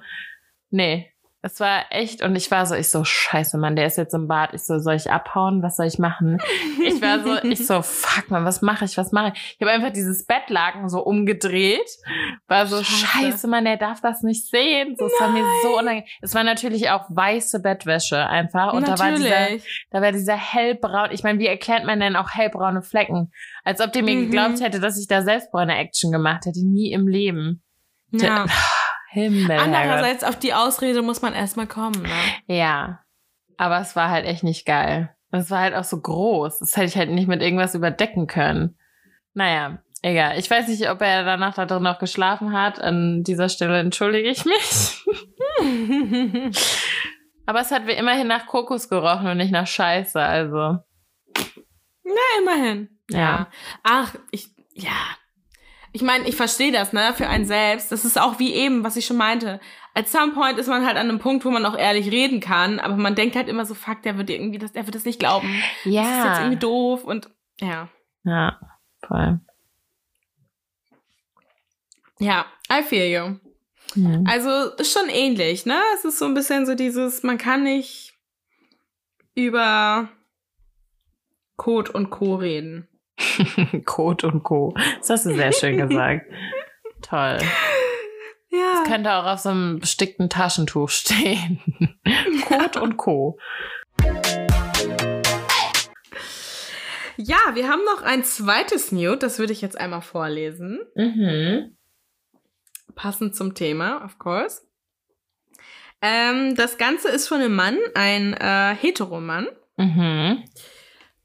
[0.70, 1.10] nee,
[1.46, 4.26] es war echt, und ich war so, ich so, scheiße, Mann, der ist jetzt im
[4.26, 4.52] Bad.
[4.52, 5.62] Ich so, soll ich abhauen?
[5.62, 6.38] Was soll ich machen?
[6.84, 9.56] Ich war so, ich so, fuck, Mann, was mache ich, was mache ich?
[9.58, 11.88] Ich habe einfach dieses Bettlaken so umgedreht,
[12.48, 13.06] war so, Scheiße.
[13.06, 14.96] scheiße, Mann, der darf das nicht sehen.
[14.98, 16.04] So, es war mir so unangenehm.
[16.20, 19.86] Es war natürlich auch weiße Bettwäsche einfach, und da war dieser, Natürlich.
[19.90, 23.30] da war dieser hellbraun, ich meine, wie erklärt man denn auch hellbraune Flecken?
[23.64, 24.30] Als ob der mir Mhm.
[24.30, 26.60] geglaubt hätte, dass ich da selbstbraune Action gemacht hätte.
[26.66, 27.62] Nie im Leben.
[28.10, 28.46] Ja.
[29.16, 29.58] Himmel.
[29.58, 32.54] Andererseits auf die Ausrede muss man erstmal kommen, ne?
[32.54, 33.00] Ja.
[33.56, 35.10] Aber es war halt echt nicht geil.
[35.32, 36.58] Es war halt auch so groß.
[36.58, 38.78] Das hätte ich halt nicht mit irgendwas überdecken können.
[39.32, 40.38] Naja, egal.
[40.38, 42.78] Ich weiß nicht, ob er danach da drin noch geschlafen hat.
[42.78, 45.04] An dieser Stelle entschuldige ich mich.
[47.46, 50.78] Aber es hat wie immerhin nach Kokos gerochen und nicht nach Scheiße, also.
[52.04, 52.90] Ja, immerhin.
[53.08, 53.48] Ja.
[53.82, 54.90] Ach, ich, ja.
[55.96, 57.90] Ich meine, ich verstehe das, ne, für einen selbst.
[57.90, 59.60] Das ist auch wie eben, was ich schon meinte.
[59.94, 62.78] At some point ist man halt an einem Punkt, wo man auch ehrlich reden kann,
[62.80, 65.18] aber man denkt halt immer so, fuck, der wird irgendwie das, der wird das nicht
[65.18, 65.48] glauben.
[65.84, 66.58] Das ist jetzt irgendwie Ja.
[66.60, 67.30] doof und,
[67.62, 67.88] ja.
[68.24, 68.60] Ja,
[69.06, 69.40] voll.
[72.18, 73.36] Ja, I feel you.
[73.94, 74.26] Mhm.
[74.28, 75.80] Also ist schon ähnlich, ne?
[75.94, 78.12] Es ist so ein bisschen so dieses, man kann nicht
[79.34, 80.10] über
[81.56, 82.34] Code und Co.
[82.34, 82.86] reden.
[83.84, 84.74] Code und Co.
[84.98, 86.26] Das hast du sehr schön gesagt.
[87.02, 87.38] Toll.
[88.50, 88.72] Ja.
[88.74, 91.60] Das könnte auch auf so einem bestickten Taschentuch stehen.
[92.48, 93.38] Code und Co.
[97.18, 100.80] Ja, wir haben noch ein zweites Nude, das würde ich jetzt einmal vorlesen.
[100.94, 101.76] Mhm.
[102.94, 104.62] Passend zum Thema, of course.
[106.02, 109.48] Ähm, das Ganze ist von einem Mann, ein äh, Heteromann.
[109.76, 110.44] Mhm.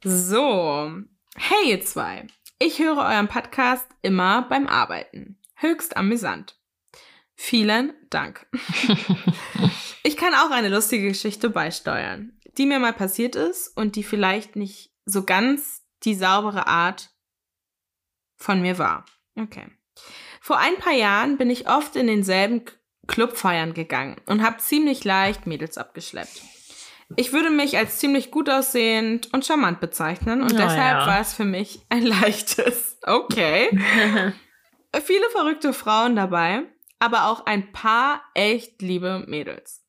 [0.04, 0.92] So.
[1.36, 2.27] Hey, ihr zwei.
[2.59, 5.39] Ich höre euren Podcast immer beim Arbeiten.
[5.55, 6.59] Höchst amüsant.
[7.36, 8.47] Vielen Dank.
[10.03, 14.55] Ich kann auch eine lustige Geschichte beisteuern, die mir mal passiert ist und die vielleicht
[14.55, 17.11] nicht so ganz die saubere Art
[18.36, 19.05] von mir war.
[19.36, 19.67] Okay.
[20.39, 22.65] Vor ein paar Jahren bin ich oft in denselben
[23.07, 26.41] Club feiern gegangen und habe ziemlich leicht Mädels abgeschleppt.
[27.18, 31.07] Ich würde mich als ziemlich gut aussehend und charmant bezeichnen und Na deshalb ja.
[31.07, 32.97] war es für mich ein leichtes.
[33.03, 33.70] Okay.
[35.03, 36.64] Viele verrückte Frauen dabei,
[36.99, 39.86] aber auch ein paar echt liebe Mädels.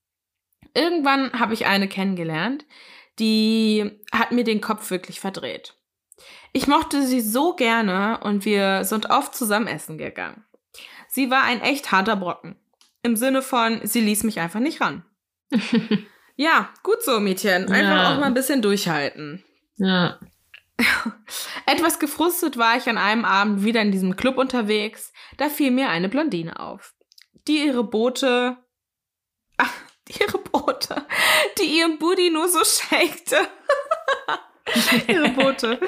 [0.75, 2.64] Irgendwann habe ich eine kennengelernt,
[3.18, 5.75] die hat mir den Kopf wirklich verdreht.
[6.53, 10.45] Ich mochte sie so gerne und wir sind oft zusammen essen gegangen.
[11.09, 12.57] Sie war ein echt harter Brocken.
[13.03, 15.05] Im Sinne von, sie ließ mich einfach nicht ran.
[16.43, 17.70] Ja, gut so, Mädchen.
[17.70, 18.14] Einfach Ja.
[18.14, 19.45] auch mal ein bisschen durchhalten.
[19.76, 20.18] ja.
[21.66, 25.12] Etwas gefrustet war ich an einem Abend wieder in diesem Club unterwegs.
[25.36, 26.95] Da fiel mir eine Blondine auf,
[27.47, 28.57] die ihre Boote,
[29.59, 29.70] ach,
[30.09, 31.07] die ihre Boote,
[31.59, 33.47] die ihren Booty nur so shakte.
[35.07, 35.78] ihre Boote,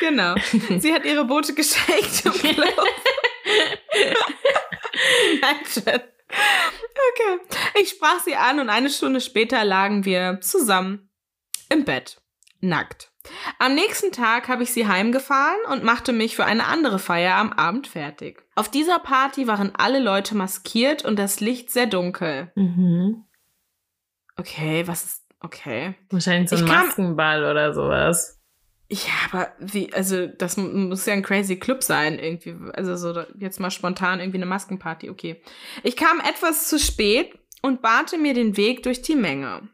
[0.00, 0.34] genau.
[0.78, 2.74] Sie hat ihre Boote geshakt im Club.
[5.34, 6.02] Imagine.
[7.10, 7.80] Okay.
[7.80, 11.10] Ich sprach sie an und eine Stunde später lagen wir zusammen
[11.68, 12.20] im Bett,
[12.60, 13.10] nackt.
[13.58, 17.52] Am nächsten Tag habe ich sie heimgefahren und machte mich für eine andere Feier am
[17.52, 18.42] Abend fertig.
[18.54, 22.50] Auf dieser Party waren alle Leute maskiert und das Licht sehr dunkel.
[22.54, 23.24] Mhm.
[24.36, 25.26] Okay, was ist.
[25.40, 25.94] Okay.
[26.10, 28.39] Wahrscheinlich so ein Ich kam- Maskenball oder sowas.
[28.92, 32.56] Ja, aber wie, also das muss ja ein crazy Club sein, irgendwie.
[32.72, 35.40] Also so jetzt mal spontan irgendwie eine Maskenparty, okay.
[35.84, 39.68] Ich kam etwas zu spät und bahnte mir den Weg durch die Menge.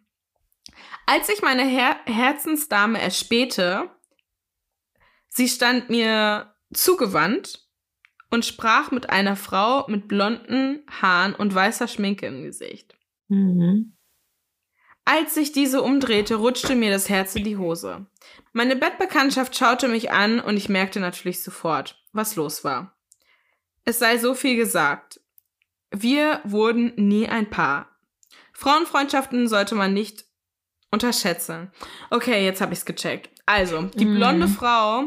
[1.07, 3.89] Als ich meine Her Herzensdame erspähte,
[5.29, 7.67] sie stand mir zugewandt
[8.31, 12.95] und sprach mit einer Frau mit blonden Haaren und weißer Schminke im Gesicht.
[13.29, 13.96] Mhm.
[15.09, 18.07] Als sich diese umdrehte, rutschte mir das Herz in die Hose.
[18.53, 22.97] Meine Bettbekanntschaft schaute mich an und ich merkte natürlich sofort, was los war.
[23.85, 25.21] Es sei so viel gesagt.
[25.93, 27.89] Wir wurden nie ein Paar.
[28.53, 30.25] Frauenfreundschaften sollte man nicht
[30.91, 31.71] unterschätzen.
[32.11, 33.31] Okay, jetzt habe ich's gecheckt.
[33.47, 34.17] Also, die Mhm.
[34.17, 35.05] blonde Frau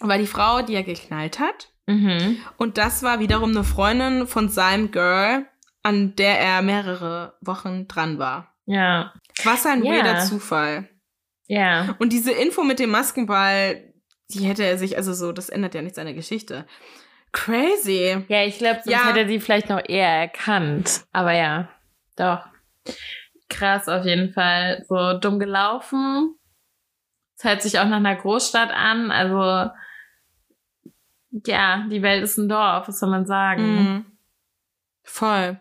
[0.00, 1.70] war die Frau, die er geknallt hat.
[1.86, 2.38] Mhm.
[2.58, 5.46] Und das war wiederum eine Freundin von seinem Girl,
[5.82, 8.52] an der er mehrere Wochen dran war.
[8.66, 9.14] Ja.
[9.44, 9.92] Was ein Ja.
[9.92, 10.88] weirder Zufall.
[11.46, 11.94] Ja.
[11.98, 13.92] Und diese Info mit dem Maskenball,
[14.30, 16.66] die hätte er sich, also so, das ändert ja nichts an der Geschichte.
[17.32, 18.24] Crazy.
[18.28, 19.06] Ja, ich glaube, sonst Ja.
[19.08, 21.04] hätte er sie vielleicht noch eher erkannt.
[21.12, 21.68] Aber ja,
[22.16, 22.44] doch.
[23.48, 24.84] Krass auf jeden Fall.
[24.88, 26.34] So dumm gelaufen.
[27.38, 29.10] Es hört sich auch nach einer Großstadt an.
[29.12, 29.70] Also,
[31.46, 33.62] ja, die Welt ist ein Dorf, was soll man sagen?
[33.76, 34.06] Mhm.
[35.04, 35.60] Voll.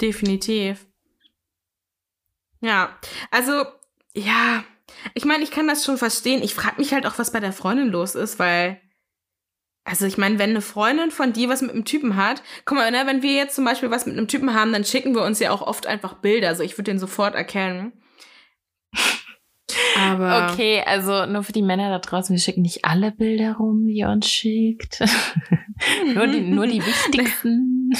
[0.00, 0.86] Definitiv.
[2.60, 2.96] Ja,
[3.30, 3.64] also,
[4.14, 4.64] ja,
[5.14, 6.42] ich meine, ich kann das schon verstehen.
[6.42, 8.80] Ich frage mich halt auch, was bei der Freundin los ist, weil,
[9.84, 12.90] also ich meine, wenn eine Freundin von dir was mit einem Typen hat, guck mal,
[12.90, 15.38] ne, wenn wir jetzt zum Beispiel was mit einem Typen haben, dann schicken wir uns
[15.38, 16.48] ja auch oft einfach Bilder.
[16.48, 17.92] Also ich würde den sofort erkennen.
[19.98, 23.84] Aber Okay, also nur für die Männer da draußen, wir schicken nicht alle Bilder rum,
[23.86, 25.00] die ihr uns schickt.
[26.14, 27.92] nur, die, nur die wichtigsten.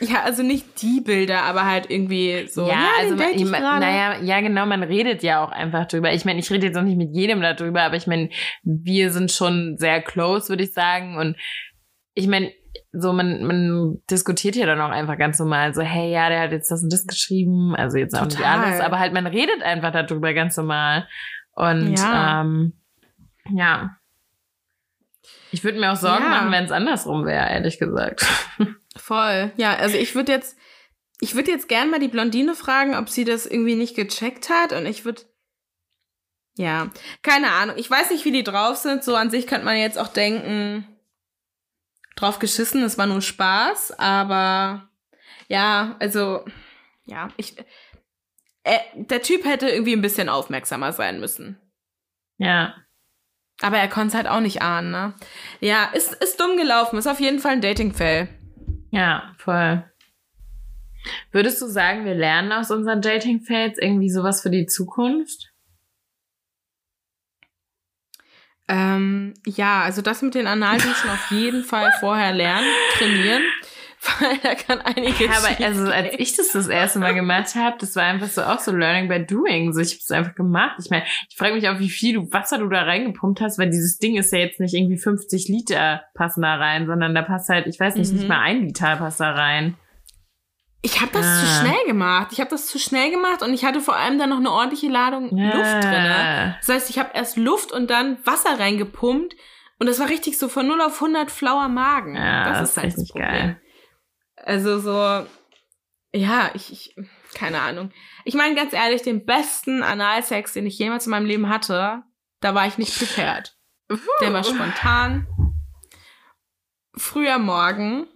[0.00, 2.66] Ja, also nicht die Bilder, aber halt irgendwie so.
[2.66, 6.12] ja, also den date ich man, naja, ja genau, man redet ja auch einfach drüber.
[6.12, 8.30] Ich meine, ich rede jetzt auch nicht mit jedem darüber, aber ich meine,
[8.62, 11.16] wir sind schon sehr close, würde ich sagen.
[11.18, 11.36] Und
[12.14, 12.50] ich meine,
[12.92, 16.52] so man, man diskutiert ja dann auch einfach ganz normal, so, hey, ja, der hat
[16.52, 19.92] jetzt das und das geschrieben, also jetzt auch nicht alles, aber halt man redet einfach
[19.92, 21.06] darüber ganz normal.
[21.52, 22.40] Und Ja.
[22.40, 22.72] ähm,
[23.54, 23.96] ja.
[25.52, 26.30] Ich würde mir auch Sorgen Ja.
[26.30, 28.26] machen, wenn es andersrum wäre, ehrlich gesagt.
[28.96, 29.52] Voll.
[29.56, 30.56] Ja, also ich würde jetzt,
[31.20, 34.72] ich würde jetzt gern mal die Blondine fragen, ob sie das irgendwie nicht gecheckt hat
[34.72, 35.22] und ich würde,
[36.56, 36.90] ja,
[37.22, 37.76] keine Ahnung.
[37.78, 39.04] Ich weiß nicht, wie die drauf sind.
[39.04, 40.86] So an sich könnte man jetzt auch denken,
[42.16, 44.88] drauf geschissen, es war nur Spaß, aber
[45.48, 46.44] ja, also,
[47.04, 47.56] ja, ich,
[48.64, 51.58] äh, der Typ hätte irgendwie ein bisschen aufmerksamer sein müssen.
[52.38, 52.74] Ja.
[53.62, 55.14] Aber er konnte es halt auch nicht ahnen, ne?
[55.60, 58.28] Ja, ist, ist dumm gelaufen, ist auf jeden Fall ein Dating-Fail.
[58.90, 59.84] Ja, voll.
[61.32, 65.50] Würdest du sagen, wir lernen aus unseren Dating-Fails irgendwie sowas für die Zukunft?
[68.68, 73.42] Ähm, ja, also das mit den Analduschen auf jeden Fall vorher lernen, trainieren,
[74.20, 75.20] weil da kann einiges.
[75.20, 78.42] Ja, aber also als ich das das erste Mal gemacht habe, das war einfach so
[78.42, 79.72] auch so Learning by Doing.
[79.72, 80.76] So ich habe es einfach gemacht.
[80.82, 83.68] Ich meine, ich frage mich auch, wie viel du Wasser du da reingepumpt hast, weil
[83.70, 87.48] dieses Ding ist ja jetzt nicht irgendwie 50 Liter passen da rein, sondern da passt
[87.48, 88.18] halt, ich weiß nicht, Mhm.
[88.18, 89.76] nicht mal ein Liter passt da rein.
[90.82, 91.40] Ich habe das Ah.
[91.40, 92.28] zu schnell gemacht.
[92.32, 94.88] Ich habe das zu schnell gemacht und ich hatte vor allem dann noch eine ordentliche
[94.88, 96.56] Ladung Luft drinne.
[96.60, 99.34] Das heißt, ich habe erst Luft und dann Wasser reingepumpt
[99.78, 102.16] und das war richtig so von 0 auf 100 flauer Magen.
[102.16, 103.28] Ja, das, das ist halt das nicht Problem.
[103.28, 103.60] geil.
[104.44, 105.26] Also so,
[106.14, 106.96] ja, ich, ich,
[107.34, 107.92] keine Ahnung.
[108.24, 112.02] Ich meine ganz ehrlich, den besten Analsex, den ich jemals in meinem Leben hatte,
[112.40, 113.56] da war ich nicht prepared.
[114.20, 115.26] Der war spontan.
[116.96, 118.06] Früher Morgen.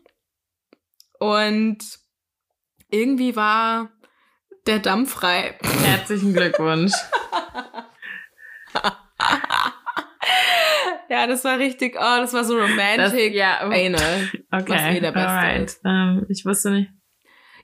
[1.18, 1.78] Und
[2.90, 3.90] irgendwie war
[4.66, 5.58] der Damm frei.
[5.84, 6.92] Herzlichen Glückwunsch.
[11.14, 13.34] Ja, das war richtig, oh, das war so Das, romantic.
[13.34, 14.30] ja, oh, Anal.
[14.50, 14.64] okay.
[14.66, 15.76] was eh der Beste alright.
[15.84, 16.90] Ähm, ich wusste nicht.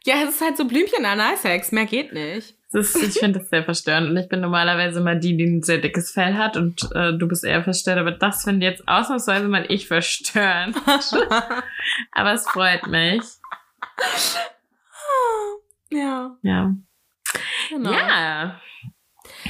[0.07, 2.55] Ja, es ist halt so Blümchen Analsex, mehr geht nicht.
[2.73, 4.11] Das ist, ich finde das sehr verstörend.
[4.11, 7.27] Und ich bin normalerweise mal die, die ein sehr dickes Fell hat und äh, du
[7.27, 7.99] bist eher verstört.
[7.99, 10.77] Aber das finde jetzt ausnahmsweise mal ich verstörend.
[12.13, 13.23] aber es freut mich.
[15.91, 16.73] ja, Ja.
[17.69, 17.91] genau.
[17.93, 18.61] Ja.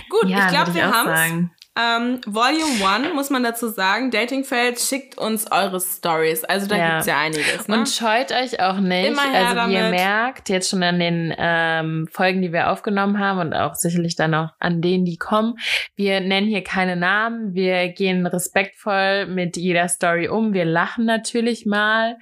[0.08, 1.18] Gut, ja, ich glaube, wir haben's.
[1.18, 1.50] sagen.
[1.78, 6.42] Ähm, Volume 1 muss man dazu sagen, Datingfeld schickt uns eure Stories.
[6.44, 6.90] Also da Ja.
[6.90, 7.68] gibt's ja einiges.
[7.68, 7.78] Ne?
[7.78, 9.06] Und scheut euch auch nicht.
[9.08, 10.00] Immer her also wie ihr damit.
[10.00, 14.34] merkt, jetzt schon an den ähm, Folgen, die wir aufgenommen haben und auch sicherlich dann
[14.34, 15.54] auch an denen, die kommen.
[15.94, 17.54] Wir nennen hier keine Namen.
[17.54, 20.52] Wir gehen respektvoll mit jeder Story um.
[20.52, 22.16] Wir lachen natürlich mal,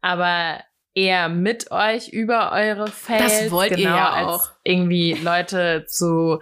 [0.00, 0.60] aber
[0.94, 3.40] eher mit euch über eure Fails.
[3.42, 4.48] Das wollt ihr genau, ja als auch.
[4.64, 6.40] irgendwie Leute zu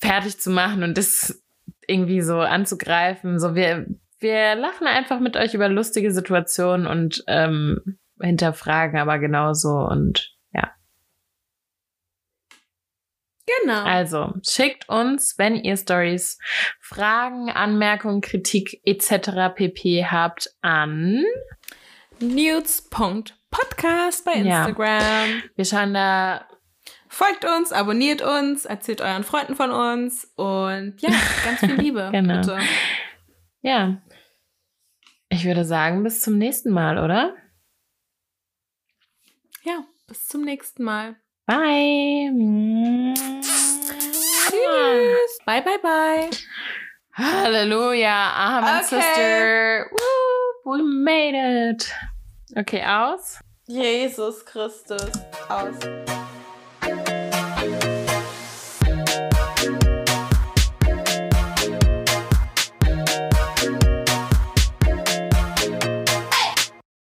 [0.00, 1.42] fertig zu machen und das
[1.86, 3.38] irgendwie so anzugreifen.
[3.38, 3.86] So wir
[4.18, 10.72] wir lachen einfach mit euch über lustige Situationen und ähm, hinterfragen aber genauso und ja.
[13.62, 13.84] genau.
[13.84, 16.38] Also schickt uns, wenn ihr Stories,
[16.80, 19.54] Fragen, Anmerkungen, Kritik etc.
[19.54, 21.22] pp habt an.
[22.18, 24.64] Nudes.podcast bei Ja.
[24.64, 25.42] Instagram.
[25.54, 26.46] Wir schauen da
[27.16, 31.08] Folgt uns, abonniert uns, erzählt euren Freunden von uns und ja,
[31.46, 32.10] ganz viel Liebe.
[32.12, 32.40] Genau.
[32.42, 32.58] Bitte.
[33.62, 34.02] ja.
[35.30, 37.34] Ich würde sagen, bis zum nächsten Mal, oder?
[39.62, 41.16] Ja, bis zum nächsten Mal.
[41.46, 43.14] Bye.
[44.44, 45.38] Tschüss.
[45.46, 46.28] Bye, bye, bye.
[47.14, 48.30] Halleluja.
[48.34, 49.00] Amen, Okay.
[49.00, 49.86] Sister.
[49.90, 51.34] Woo, we made
[51.70, 51.90] it.
[52.54, 53.40] Okay, aus.
[53.66, 55.10] Jesus Christus.
[55.48, 55.76] Aus.